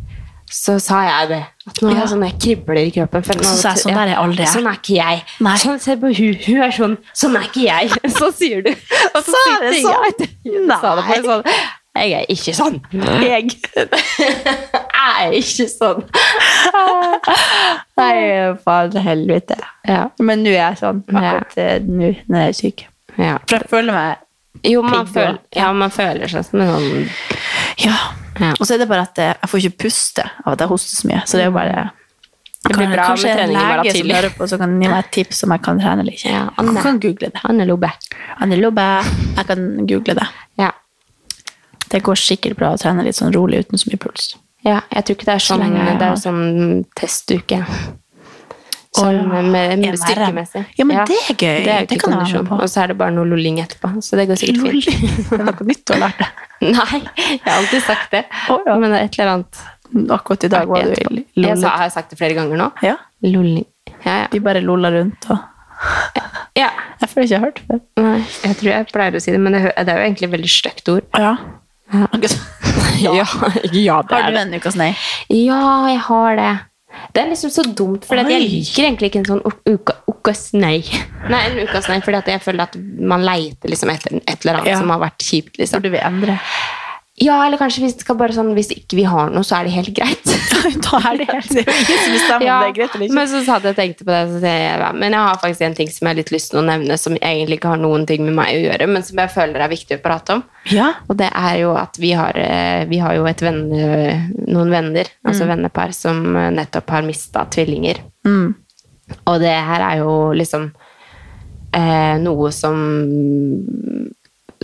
[0.53, 1.41] så sa jeg det.
[1.67, 2.01] At nå Ja.
[2.03, 3.23] jeg sånn jeg kribler i kroppen.
[3.25, 4.47] for Så er jeg, sånn er aldri.
[4.53, 5.23] Sånn er ikke jeg.
[5.41, 5.57] Nei.
[5.63, 7.91] Sånn, se på hun, hun er sånn Sånn er ikke jeg.
[8.19, 8.71] Så sier du.
[8.71, 10.03] Og så Sa det sånn?
[10.09, 11.45] jeg- sa det bare sånn.
[11.95, 12.79] Jeg er ikke sånn.
[13.21, 13.51] Jeg.
[15.03, 16.05] Er ikke sånn.
[17.99, 19.59] Nei, faen helvete.
[19.89, 20.07] Ja.
[20.21, 21.03] Men nå er jeg sånn.
[21.13, 21.79] Akkurat ja.
[21.85, 22.85] nå når jeg er syk.
[23.19, 23.37] ja.
[23.47, 24.19] For jeg føler meg
[24.69, 25.65] Jo, man føler, ja.
[25.67, 27.09] ja, man føler seg som en sånn
[27.83, 27.97] Ja.
[28.41, 28.53] Ja.
[28.59, 30.97] Og så er det bare at eh, jeg får ikke puste av at jeg hoster
[31.03, 31.21] så mye.
[31.27, 31.83] Så det er jo bare
[32.63, 35.43] Det blir bra Kanskje en lege som hører på, så kan gi meg et tips
[35.45, 36.31] om jeg kan trene eller ikke.
[36.31, 36.83] Ja, Anne.
[36.83, 37.43] kan google det.
[37.45, 37.91] Anne Lobbe.
[38.39, 38.87] Anne Lobbe,
[39.37, 40.29] jeg kan google det.
[40.63, 40.71] Ja.
[41.93, 44.37] Det går sikkert bra å trene litt sånn rolig uten så mye puls.
[44.65, 44.81] ja.
[44.95, 47.65] Jeg tror ikke det er sånn, lenge jeg det er sånn testuke.
[48.93, 49.11] Ja.
[49.25, 50.65] med, med styrkemessig.
[50.77, 51.61] Ja, men det er gøy.
[51.65, 52.59] Det er Det kan jeg være med på.
[52.61, 53.95] Og så er det bare noe lolling etterpå.
[54.05, 55.31] Så det går sikkert fint.
[55.31, 56.43] Det er noe nytt du har lært deg.
[56.77, 58.27] Nei, jeg har alltid sagt det.
[58.53, 58.77] Oh, ja.
[58.79, 59.63] Men det er et eller annet
[59.93, 61.25] Akkurat i dag var du lolling.
[61.37, 62.69] Jeg har sagt det flere ganger nå?
[62.81, 62.95] Ja,
[63.29, 63.67] Lolling.
[64.03, 64.29] Ja, ja.
[64.33, 65.37] vi bare lolla rundt og
[66.63, 66.71] ja.
[67.03, 67.81] Jeg føler ikke jeg har hørt før.
[68.01, 70.53] Nei, jeg tror jeg pleier å si det, men det, er jo egentlig et veldig
[70.53, 71.09] stygt ord.
[71.19, 71.33] Ja.
[71.93, 72.07] Ja,
[73.03, 74.45] ja det Har er du det.
[74.47, 74.93] en ukas nei?
[75.29, 76.53] Ja, jeg har det.
[77.13, 80.79] Det er liksom så dumt, for jeg liker egentlig ikke en sånn uka, ukas nei.
[81.33, 84.61] Nei, en ukas nei, fordi at jeg føler at man leiter liksom etter et eller
[84.61, 84.79] annet Ja.
[84.81, 85.57] som har vært kjipt.
[85.59, 85.81] liksom.
[85.83, 86.39] Burde vi endre?
[87.21, 89.75] Ja, eller kanskje vi skal bare sånn, hvis ikke vi har noe, så er det
[89.75, 90.31] helt greit.
[90.87, 92.95] da er det helt det er Ja, greit.
[93.03, 95.67] Men så hadde jeg tenkt på det, så sier jeg, ja, men jeg har faktisk
[95.67, 98.07] en ting som jeg har litt lyst til å nevne, som egentlig ikke har noen
[98.09, 100.45] ting med meg å gjøre, men som jeg føler er viktig å prate om.
[100.73, 100.89] Ja.
[101.13, 105.13] Og det er jo at vi har, eh, vi har jo et venner, noen venner,
[105.29, 108.01] altså vennepar, som eh, nettopp har mista tvillinger.
[108.25, 108.55] Mm.
[109.21, 110.71] Og det her er jo liksom
[111.77, 112.81] eh, noe som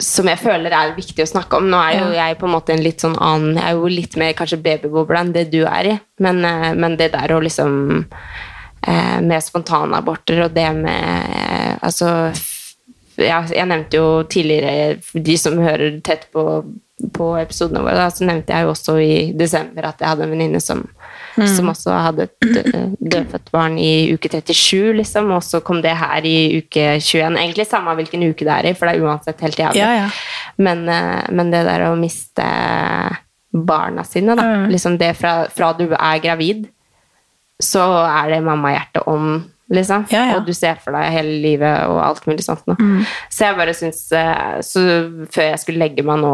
[0.05, 1.69] som jeg føler er viktig å snakke om.
[1.71, 4.19] Nå er jo jeg på en måte en litt sånn annen Jeg er jo litt
[4.21, 5.95] mer kanskje babybobla enn det du er i,
[6.25, 7.73] men, eh, men det der å liksom
[8.05, 12.33] eh, Med spontanaborter og det med Altså
[13.19, 16.45] Jeg nevnte jo tidligere, de som hører tett på,
[17.15, 20.35] på episodene våre, da, så nevnte jeg jo også i desember at jeg hadde en
[20.37, 20.85] venninne som,
[21.47, 22.33] som også hadde et
[22.99, 27.37] dødfødt barn i uke 37, liksom, og så kom det her i uke 21.
[27.39, 29.79] Egentlig samme hvilken uke det er i, for det er uansett helt jævlig.
[29.79, 30.09] Ja, ja.
[30.59, 32.49] Men, eh, men det der å miste
[33.53, 34.69] barna sine, da, Mm.
[34.71, 36.67] liksom det fra, fra du er gravid,
[37.61, 40.07] så er det mammahjertet om, liksom.
[40.13, 40.37] Ja, ja.
[40.39, 42.65] Og du ser for deg hele livet og alt mulig sånt.
[42.79, 43.03] Mm.
[43.33, 44.85] Så jeg bare syns eh, Så
[45.35, 46.33] før jeg skulle legge meg nå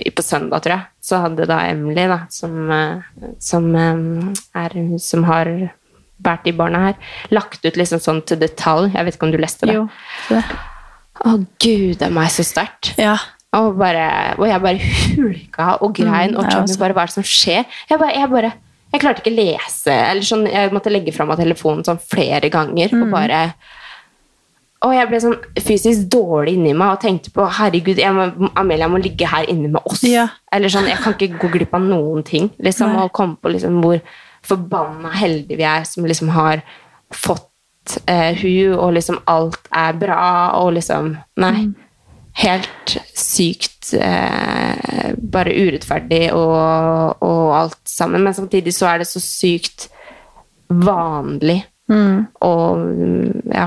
[0.00, 5.26] eh, på søndag, tror jeg, så hadde da Emily, da, som, eh, som, er, som
[5.28, 5.52] har
[6.20, 8.90] båret de barna her, lagt ut liksom sånn til detalj.
[8.94, 9.76] Jeg vet ikke om du leste det?
[9.78, 9.86] Jo.
[10.28, 10.42] det.
[11.20, 12.94] Å, gud, det er meg så sterkt.
[13.00, 13.16] Ja.
[13.56, 14.04] Og, bare,
[14.38, 17.64] og jeg bare hulka og grein, Mm, og Tommy bare Hva er det som skjer?
[17.90, 18.52] Jeg bare, jeg bare
[18.90, 19.92] Jeg klarte ikke å lese.
[19.94, 22.90] Eller sånn, jeg måtte legge fra meg telefonen sånn flere ganger.
[22.90, 23.04] Mm.
[23.04, 23.42] Og bare
[24.80, 28.88] Og jeg ble sånn fysisk dårlig inni meg og tenkte på herregud, jeg må, Amelia
[28.88, 30.00] må ligge her inne med oss.
[30.08, 30.26] Ja.
[30.50, 32.50] Eller sånn, Jeg kan ikke gå glipp av noen ting.
[32.58, 33.04] liksom, Nei.
[33.04, 34.00] Og komme på liksom hvor
[34.42, 36.62] forbanna heldige vi er som liksom har
[37.12, 41.68] fått eh, hun, og liksom alt er bra, og liksom Nei.
[42.40, 48.24] Helt sykt eh, bare urettferdig og, og alt sammen.
[48.26, 49.88] Men samtidig så er det så sykt
[50.70, 52.28] vanlig Mm.
[52.46, 52.82] og
[53.50, 53.64] ja.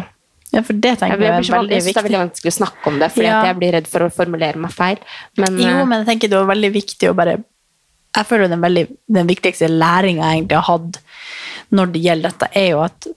[0.53, 2.51] ja, for det Jeg, tenker blir jeg er veldig jeg synes det er veldig vanskelig
[2.53, 3.41] å snakke om det, fordi Ja.
[3.49, 5.01] jeg blir redd for å formulere meg feil.
[5.35, 7.33] Men, Jo, eh, men jeg tenker det var veldig viktig å bare
[8.15, 10.99] Jeg føler den, veldig, den viktigste læringa jeg egentlig har hatt
[11.73, 13.07] når det gjelder dette, er jo at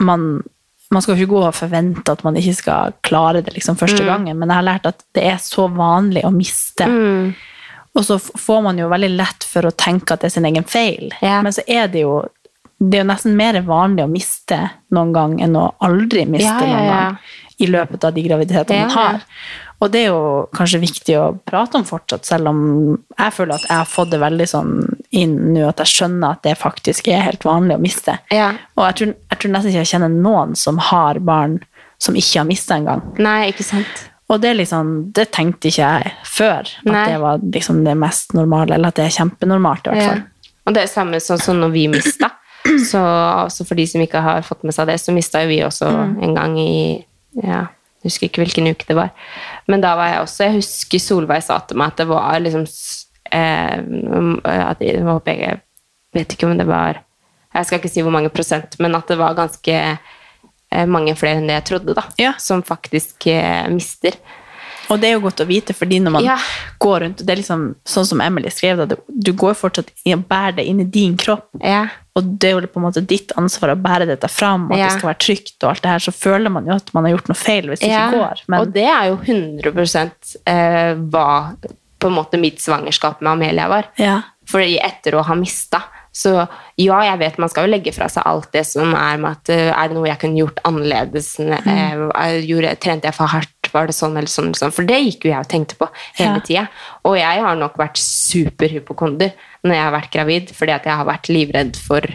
[0.00, 0.42] man
[0.90, 4.06] man skal ikke gå og forvente at man ikke skal klare det liksom første Mm.
[4.06, 6.86] gangen, men jeg har lært at det er så vanlig å miste.
[6.86, 7.34] mm,
[7.96, 10.64] Og så får man jo veldig lett for å tenke at det er sin egen
[10.64, 11.10] feil.
[11.22, 11.42] yeah.
[11.42, 12.24] Men så er det jo
[12.78, 16.60] det er jo nesten mer vanlig å miste noen gang enn å aldri miste Ja,
[16.60, 17.16] ja, noen gang
[17.58, 19.08] i løpet av de graviditetene man Ja, ja.
[19.08, 19.20] har.
[19.80, 23.62] Og det er jo kanskje viktig å prate om fortsatt, selv om jeg føler at
[23.62, 27.20] jeg har fått det veldig sånn inn nå, at jeg skjønner at det faktisk er
[27.26, 28.18] helt vanlig å miste.
[28.32, 28.52] ja.
[28.76, 31.60] Og jeg tror, jeg tror nesten ikke jeg kjenner noen som har barn
[31.98, 33.02] som ikke har mista engang.
[33.18, 34.06] Nei, ikke sant.
[34.28, 37.04] Og det, liksom, det tenkte ikke jeg før, at Nei.
[37.12, 40.16] det var liksom det mest normale, eller at det er kjempenormalt i hvert Ja.
[40.66, 42.32] Og det er samme sånn som når vi mista.
[42.90, 45.60] Så også for de som ikke har fått med seg det, så mista jo vi
[45.62, 46.16] også Mm.
[46.26, 47.04] en gang i
[47.44, 47.60] ja,
[48.02, 49.10] Jeg husker ikke hvilken uke det var.
[49.68, 52.66] Men da var jeg også Jeg husker Solveig sa til meg at det var liksom
[53.32, 53.78] eh,
[54.44, 55.60] at jeg, jeg
[56.14, 57.02] vet ikke om det var
[57.56, 61.40] Jeg skal ikke si hvor mange prosent, men at det var ganske eh, mange flere
[61.40, 62.02] enn det jeg trodde, da.
[62.20, 62.34] Ja.
[62.42, 64.18] Som faktisk eh, mister.
[64.90, 66.36] Og det er jo godt å vite, fordi når man Ja.
[66.78, 70.20] går rundt Det er liksom sånn som Emily skrev det, du går fortsatt i å
[70.22, 71.48] bære det inn i din kropp.
[71.60, 71.86] Ja.
[72.16, 74.86] Og det er jo på en måte ditt ansvar å bære dette fram, og Ja.
[74.88, 77.16] det skal være trygt, og alt det her, så føler man jo at man har
[77.16, 78.42] gjort noe feil hvis det ikke går.
[78.48, 80.10] Men Og det er jo 100
[80.46, 81.56] eh, hva
[81.98, 83.90] på en måte mitt svangerskap med Amelia var.
[83.96, 84.22] ja.
[84.46, 85.80] Fordi etter å ha mista
[86.14, 86.30] Så
[86.78, 89.50] ja, jeg vet man skal jo legge fra seg alt det som er med at
[89.50, 91.32] eh, Er det noe jeg kunne gjort annerledes?
[91.42, 92.04] Mm.
[92.14, 93.50] Eh, gjorde, trente jeg for hardt?
[93.72, 94.52] Var det sånn eller sånn?
[94.52, 94.72] Eller sånn?
[94.72, 95.88] For det gikk jo jeg og tenkte på
[96.20, 96.44] hele Ja.
[96.46, 96.64] tida.
[97.04, 99.32] Og jeg har nok vært superhypokonder
[99.66, 102.06] når jeg har vært gravid, fordi at jeg har vært livredd for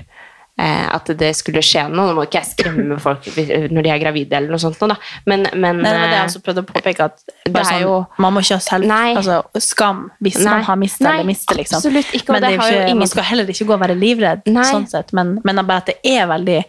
[0.60, 2.12] at det skulle skje noe.
[2.12, 3.26] Nå må ikke jeg skremme folk
[3.72, 4.97] når de er gravide, eller noe sånt, da.
[5.26, 7.82] men, men Nei, det var det jeg eh, også prøvde å påpeke, at er sånn,
[7.82, 10.52] jo- man må ikke ha selv, altså, skam hvis Nei.
[10.52, 11.78] man har Nei, eller mister, liksom.
[11.80, 13.95] absolutt ikke, Men det det er ikke, ingen- man skal heller ikke gå og være
[13.97, 16.60] livredd, sånn sett, men, men bare at det er veldig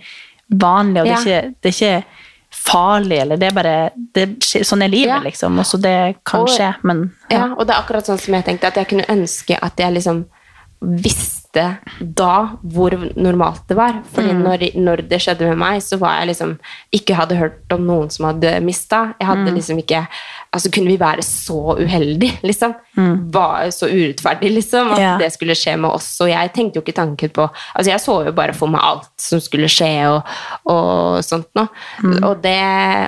[0.52, 2.04] vanlig, og det, er ikke, det er ikke
[2.52, 3.76] farlig, eller det er bare,
[4.14, 4.26] det,
[4.68, 5.20] sånn er livet, Ja.
[5.24, 8.66] liksom, Også det kan skje, men Ja, og det er akkurat sånn som jeg tenkte,
[8.68, 10.24] at jeg kunne ønske at jeg liksom
[10.82, 11.76] visste visste
[12.14, 14.02] da hvor normalt det var.
[14.14, 14.42] Fordi Mm.
[14.42, 16.58] når, når det skjedde med meg, så var jeg liksom
[16.92, 19.14] Ikke hadde hørt om noen som hadde mista.
[19.20, 19.54] Jeg hadde Mm.
[19.54, 20.06] liksom ikke
[20.52, 22.74] Altså, kunne vi være så uheldige, liksom?
[23.32, 25.18] Var så urettferdig, liksom, at yeah.
[25.18, 26.10] Det skulle skje med oss.
[26.20, 29.08] Og jeg tenkte jo ikke tanken på Altså, jeg så jo bare for meg alt
[29.16, 30.28] som skulle skje, og,
[30.68, 31.72] og sånt noe.
[32.04, 32.18] Mm.
[32.28, 32.58] Og det,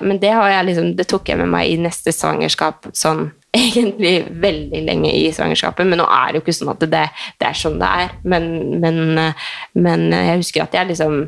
[0.09, 4.15] men det har jeg liksom Det tok jeg med meg i neste svangerskap sånn egentlig
[4.43, 7.03] veldig lenge i svangerskapet, men nå er det jo ikke sånn at det,
[7.39, 8.15] det er sånn det er.
[8.25, 8.49] Men,
[8.83, 9.03] men,
[9.79, 11.21] men jeg husker at jeg liksom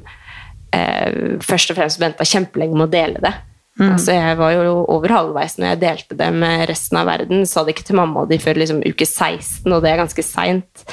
[0.74, 3.34] eh, først og fremst venta kjempelenge med å dele det.
[3.76, 7.42] Altså, jeg var jo over halvveis når jeg delte det med resten av verden.
[7.44, 10.24] Sa det ikke til mamma og de før liksom, uke 16, og det er ganske
[10.24, 10.84] seint.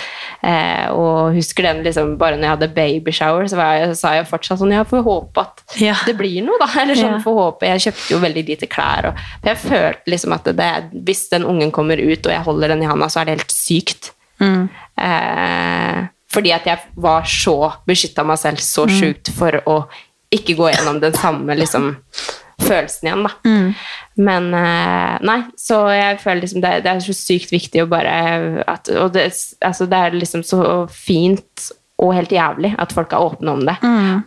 [0.44, 4.28] Eh, og husker den liksom, bare når jeg hadde babyshower, så var jeg, sa jeg
[4.28, 5.96] fortsatt sånn Jeg får håpe at Ja.
[6.06, 6.68] det blir noe, da.
[6.82, 7.24] Eller sånn, Ja.
[7.24, 7.70] får håpe.
[7.72, 9.08] Jeg kjøpte jo veldig lite klær.
[9.14, 10.72] Og, for jeg følte liksom at det,
[11.08, 13.56] hvis den ungen kommer ut, og jeg holder den i handa, så er det helt
[13.56, 14.12] sykt.
[15.00, 16.04] Eh,
[16.34, 17.56] fordi at jeg var så
[17.88, 19.78] beskytta meg selv så sjukt for å
[20.34, 21.92] ikke gå gjennom den samme liksom,
[22.64, 23.34] følelsen igjen, da.
[24.30, 28.18] Men eh, nei, så jeg føler liksom det, det er så sykt viktig å bare
[28.68, 29.30] at, Og det,
[29.62, 31.70] altså, det er liksom så fint
[32.04, 33.76] og helt jævlig at folk er åpne om det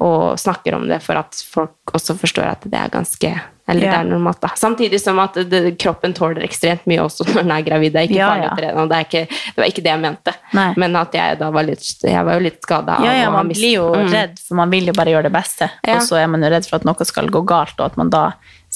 [0.01, 3.33] og snakker om det for at folk også forstår at det er ganske
[3.69, 3.93] eller yeah.
[3.93, 4.49] det er normalt, da.
[4.57, 7.93] Samtidig som at det, kroppen tåler ekstremt mye også når den er gravid.
[7.97, 10.03] Det er ikke Ja, farlig å trene, og det, ikke, det var ikke det jeg
[10.05, 10.35] mente.
[10.55, 10.67] Nei.
[10.85, 13.73] Men at jeg da var litt Jeg var jo litt skada Ja, ja, man blir
[13.75, 14.13] jo Mm.
[14.13, 15.71] redd, for man vil jo bare gjøre det beste.
[15.83, 15.97] Ja.
[15.97, 18.11] Og så er man jo redd for at noe skal gå galt, og at man
[18.13, 18.25] da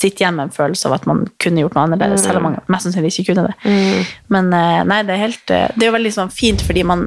[0.01, 2.59] sitter igjen med en følelse av at man kunne gjort noe annerledes, selv om man
[2.73, 4.07] mest sannsynlig ikke kunne det.
[4.33, 7.07] Men eh, nei, det er helt eh, Det er jo veldig sånn fint, fordi man,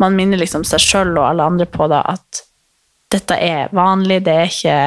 [0.00, 2.44] man minner liksom seg sjøl og alle andre på da at
[3.14, 4.78] dette er vanlig, det er ikke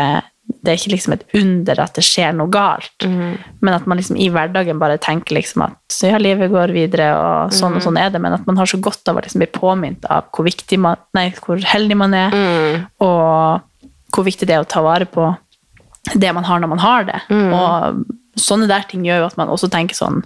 [0.47, 3.03] det er ikke liksom et under at det skjer noe galt,
[3.59, 7.09] men at man liksom i hverdagen bare tenker liksom at så ja, livet går videre,
[7.19, 9.43] og sånn og sånn er det, men at man har så godt av å liksom
[9.43, 12.37] bli påminnet av hvor, viktig man, nei, hvor heldig man er,
[13.03, 15.27] og hvor viktig det er å ta vare på
[16.15, 17.19] det man har når man har det.
[17.51, 20.21] Og sånne der ting gjør jo at man også tenker sånn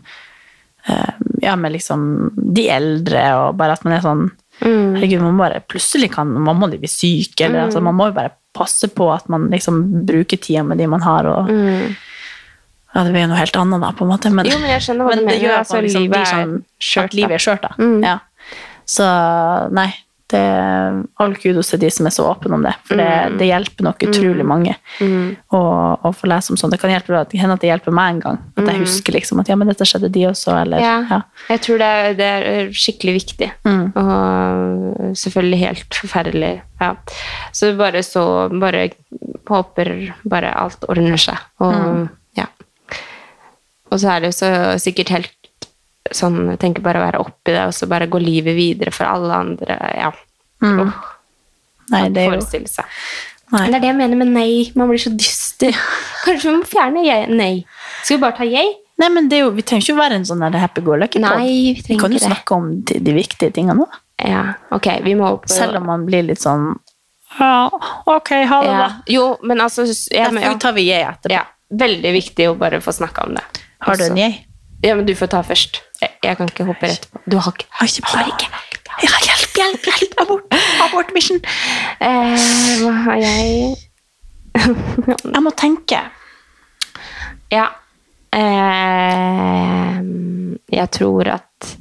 [0.86, 4.30] eh, ja, med liksom de eldre, og bare at man er sånn
[4.62, 8.36] Herregud, man bare plutselig kan man må bli syk, eller altså, man må jo bare
[8.54, 11.50] passe på at man liksom bruker tida med de man har, og
[12.94, 15.08] Ja, det blir noe helt annet, da, på en måte, men, Jo, men jeg skjønner
[15.08, 15.44] hva du det mener.
[15.46, 17.70] gjør at Altså, at, liksom livet er sånn skjørt, At livet er skjørt, da.
[17.80, 18.02] Mm.
[18.04, 18.18] Ja.
[18.92, 19.06] Så
[19.72, 19.86] nei,
[20.32, 23.38] det er all kudos til de som er så åpne om det, for det, Mm.
[23.38, 24.76] det hjelper nok utrolig mange
[25.52, 25.60] å,
[26.04, 26.72] å få lese om sånt.
[26.74, 29.48] Det kan hjelpe, hende at det hjelper meg en gang, at jeg husker liksom at
[29.52, 30.84] ja, men dette skjedde de også, eller Mm.
[30.88, 31.22] Ja, ja.
[31.50, 33.52] jeg tror det er, det er skikkelig viktig.
[33.66, 33.92] Mm.
[34.02, 36.62] Og selvfølgelig helt forferdelig.
[36.82, 36.96] Ja.
[37.54, 38.24] Så bare så
[38.60, 38.90] Bare
[39.50, 41.38] håper bare alt ordner seg.
[41.60, 42.10] Og Mm.
[42.38, 42.46] ja.
[43.92, 45.41] Og så er det jo så sikkert helt
[46.10, 49.06] sånn Jeg tenker bare å være oppi det, og så bare gå livet videre for
[49.10, 49.78] alle andre.
[49.98, 50.12] Ja.
[50.66, 50.94] Åh,
[51.92, 52.66] Nei, det er jo.
[53.52, 53.66] Nei.
[53.68, 54.52] Det er det jeg mener med nei.
[54.80, 55.76] Man blir så dyster.
[56.26, 57.54] Kanskje vi må fjerne jeg, nei.
[58.02, 58.78] Skal vi bare ta jeg?
[59.02, 61.26] Nei, men det jo, Vi trenger ikke å være en sånn happy go lucky-pod.
[61.26, 64.00] Nei, vi Vi trenger kan jo snakke om de, viktige tingene òg.
[64.22, 64.44] Ja,
[64.76, 64.88] ok.
[65.04, 66.76] Vi må opp Selv om man blir litt sånn
[67.40, 67.66] Ja,
[68.06, 68.78] ok, ha det, ja.
[68.84, 68.90] da.
[69.10, 70.54] Jo, men altså ja, men, ja.
[70.62, 71.34] tar vi jeg etterpå.
[71.34, 71.48] ja.
[71.72, 73.44] Veldig viktig å bare få snakka om det.
[73.88, 74.42] Har du en jeg?
[74.84, 75.80] Ja, men du får ta først.
[76.02, 77.22] Jeg, jeg kan ikke hoppe rett på.
[77.30, 78.50] Du har ikke Har ikke Har ikke.
[79.02, 80.18] Ja, hjelp, hjelp, hjelp!
[80.22, 80.58] Abort!
[80.84, 81.40] Abort mission!
[82.02, 83.78] Eh, hva har jeg
[85.36, 86.02] Jeg må tenke.
[87.52, 87.70] Ja.
[88.32, 90.02] Eh,
[90.72, 91.72] jeg tror at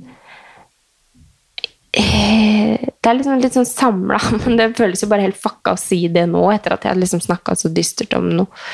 [1.94, 5.80] eh, Det er liksom litt sånn samla, men det føles jo bare helt fucka å
[5.80, 8.64] si det nå, etter at jeg hadde liksom snakka så dystert om noe.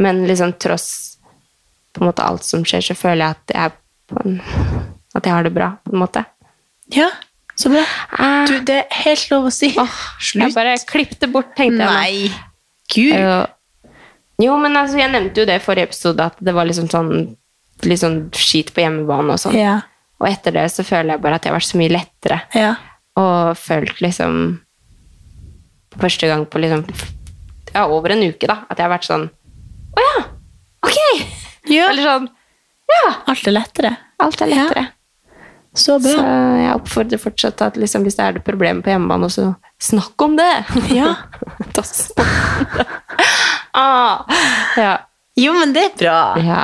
[0.00, 0.90] Men liksom tross
[1.92, 3.79] på en måte alt som skjer, så føler jeg at jeg,
[4.24, 4.40] en,
[5.14, 6.24] at jeg har det bra, på en måte.
[6.94, 7.08] Ja,
[7.56, 7.82] så bra.
[8.18, 9.70] Eh, Du, det er helt lov å si.
[9.74, 11.90] jeg bare klippet det bort, tenkte jeg.
[11.90, 12.32] Nei.
[12.90, 13.14] Gud.
[13.14, 13.46] Jo.
[14.40, 17.36] Jo, men altså, jeg nevnte jo det i forrige episode, at det var liksom sånn
[17.84, 19.54] litt sånn skit på hjemmebane og sånn.
[19.56, 19.78] Ja.
[20.20, 22.40] Og etter det så føler jeg bare at jeg har vært så mye lettere.
[22.56, 22.74] Ja.
[23.20, 24.60] Og følt liksom
[26.00, 26.84] Første gang på liksom
[27.74, 28.60] Ja, over en uke, da.
[28.70, 29.24] At jeg har vært sånn
[29.98, 30.20] Å ja!
[30.86, 30.98] Ok!
[31.68, 31.88] ja.
[31.90, 32.28] Eller sånn
[32.90, 33.04] Ja!
[33.30, 33.92] Alt er lettere.
[34.20, 34.86] Alt er lettere.
[35.76, 36.10] Så bra.
[36.16, 36.22] Så
[36.58, 40.34] jeg oppfordrer fortsatt at liksom, hvis det er det problemet på hjemmebane, så snakk om
[40.40, 40.50] det!
[41.00, 41.12] Ja.
[41.76, 42.86] Ta snakk om det.
[43.78, 44.24] ah,
[44.76, 44.96] ja.
[45.38, 46.20] Jo, men det er bra.
[46.42, 46.62] ja.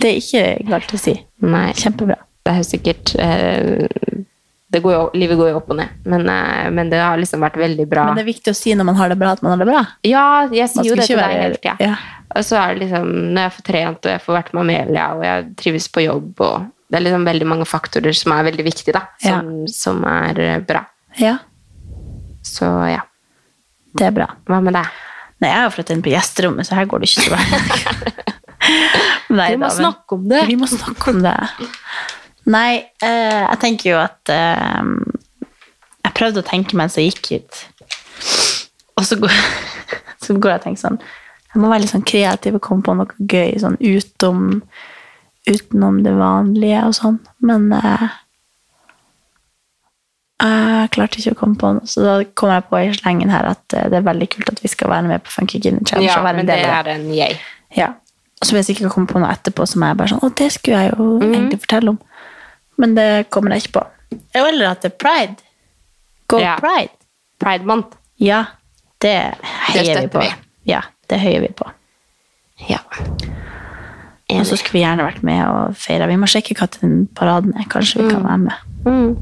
[0.00, 1.12] Det er ikke galt å si.
[1.44, 1.70] Nei.
[1.76, 2.16] Kjempebra.
[2.40, 4.22] Det er jo sikkert eh,
[4.78, 7.56] går jo, Livet går jo opp og ned, men, eh, men det har liksom vært
[7.58, 8.04] veldig bra.
[8.06, 9.66] Men det er viktig å si når man har det bra, at man har det
[9.72, 9.80] bra.
[10.06, 11.76] Ja, jeg sier jo det til deg hele tida.
[11.82, 11.96] ja.
[12.38, 15.06] Og så er det liksom, når jeg får trent, og jeg får vært med Amelia,
[15.16, 18.66] og jeg trives på jobb, og det er liksom veldig mange faktorer som er veldig
[18.68, 20.84] viktige, da, som, som er eh, bra.
[21.18, 21.32] Ja.
[22.46, 23.00] Så ja.
[23.98, 24.28] Det er bra.
[24.46, 24.86] Hva med deg?
[25.42, 27.40] Nei, jeg har flyttet inn på gjesterommet, så her går det ikke så bra.
[29.30, 30.40] Nei, Vi må da, men- snakke om det.
[30.46, 31.34] Vi må snakke om det.
[32.46, 34.82] Nei, eh, jeg tenker jo at eh,
[36.06, 37.58] Jeg prøvde å tenke mens jeg gikk ut.
[38.96, 39.34] Og så går,
[40.24, 40.98] så går jeg og tenker sånn
[41.52, 44.62] Jeg må være litt sånn kreativ og komme på noe gøy sånn utom,
[45.50, 47.20] utenom det vanlige og sånn.
[47.44, 48.08] Men eh,
[50.40, 53.50] jeg klarte ikke å komme på noe, så da kom jeg på i slengen her
[53.50, 56.08] at eh, det er veldig kult at vi skal være med på Funky Guinea Challenge.
[56.08, 57.36] Ja, men det er en yay.
[57.76, 57.90] ja.
[58.40, 60.46] Og så hvis jeg ikke komme på noe etterpå, som er bare sånn Å, det
[60.54, 61.32] skulle jeg jo Mhm.
[61.34, 61.98] egentlig fortelle om.
[62.80, 63.86] Men det kommer jeg ikke på.
[64.40, 65.36] Eller at det er pride.
[66.30, 66.56] Go Ja.
[66.62, 66.92] pride.
[67.42, 67.96] Pride month.
[68.20, 68.44] Ja,
[69.00, 69.14] det
[69.72, 70.20] heier vi på.
[70.24, 70.30] vi.
[70.70, 71.68] Ja, det høyer vi på.
[72.68, 72.78] Ja.
[74.30, 76.06] Og så skulle vi gjerne vært med og feire.
[76.06, 77.64] Vi må sjekke hva den paraden er.
[77.72, 78.52] Kanskje vi kan være med.
[78.86, 79.16] Mm.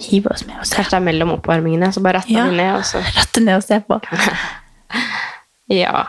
[0.00, 0.74] Hive oss med og se.
[0.74, 2.46] Kanskje det er mellom oppvarmingene, så bare Ja.
[2.50, 4.00] ned, og så Rette ned og se på.
[5.68, 6.06] Ja,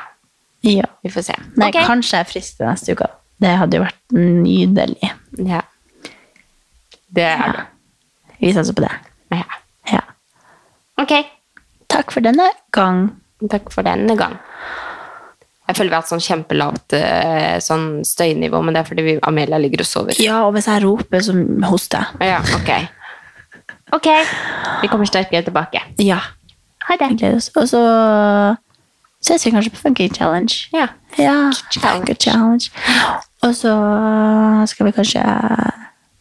[0.63, 0.85] Ja.
[1.03, 1.33] vi får se.
[1.55, 1.85] Nei, okay.
[1.85, 3.07] kanskje jeg er frisk til neste uke.
[3.41, 5.11] Det hadde jo vært nydelig.
[5.37, 5.61] Ja.
[7.15, 7.65] Det er det.
[8.41, 8.91] Vi satser på det.
[9.31, 9.43] Ja.
[9.91, 10.01] Ja.
[11.01, 11.13] Ok.
[11.91, 13.07] Takk for denne gang.
[13.51, 14.35] Takk for denne gang.
[15.65, 19.15] Jeg føler vi har hatt sånn kjempelavt eh, sånn støynivå, men det er fordi vi,
[19.25, 20.19] Amelia ligger og sover.
[20.21, 21.33] Ja, og hvis jeg roper, så
[21.71, 22.35] hoster jeg.
[22.35, 22.69] Ja, ok.
[23.97, 24.11] Ok.
[24.83, 25.81] Vi kommer sterkere tilbake.
[26.03, 26.19] Ja.
[26.85, 27.09] Ha det.
[27.15, 27.49] Vi gleder oss.
[27.57, 27.81] Og så
[29.25, 30.53] ses vi kanskje på Funky Challenge.
[30.75, 30.87] Ja.
[31.17, 31.49] Ja,
[31.81, 32.69] Funky Challenge.
[33.41, 33.73] Og så
[34.69, 35.23] skal vi kanskje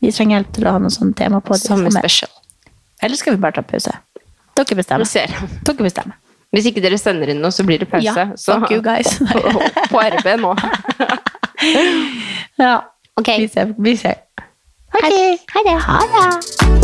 [0.05, 1.62] Vi trenger hjelp til å ha noe sånt tema på det.
[1.64, 2.05] Samme Sommer.
[2.05, 2.30] special.
[3.02, 3.94] Eller skal vi bare ta pause?
[4.55, 5.09] Dere Vi bestemmer.
[5.09, 5.32] ser.
[5.64, 6.18] Dere bestemmer.
[6.55, 8.05] Hvis ikke dere sender inn noe, så blir det pause.
[8.07, 9.16] Ja, så fuck you guys.
[9.32, 10.55] på, på RB nå.
[12.62, 12.74] ja.
[13.16, 13.28] Ok.
[13.38, 13.74] Vi ser.
[13.78, 14.20] Vi ser.
[14.94, 15.11] Okay.
[15.11, 15.38] det.
[15.55, 15.78] Ha det.
[15.88, 16.84] Ha det.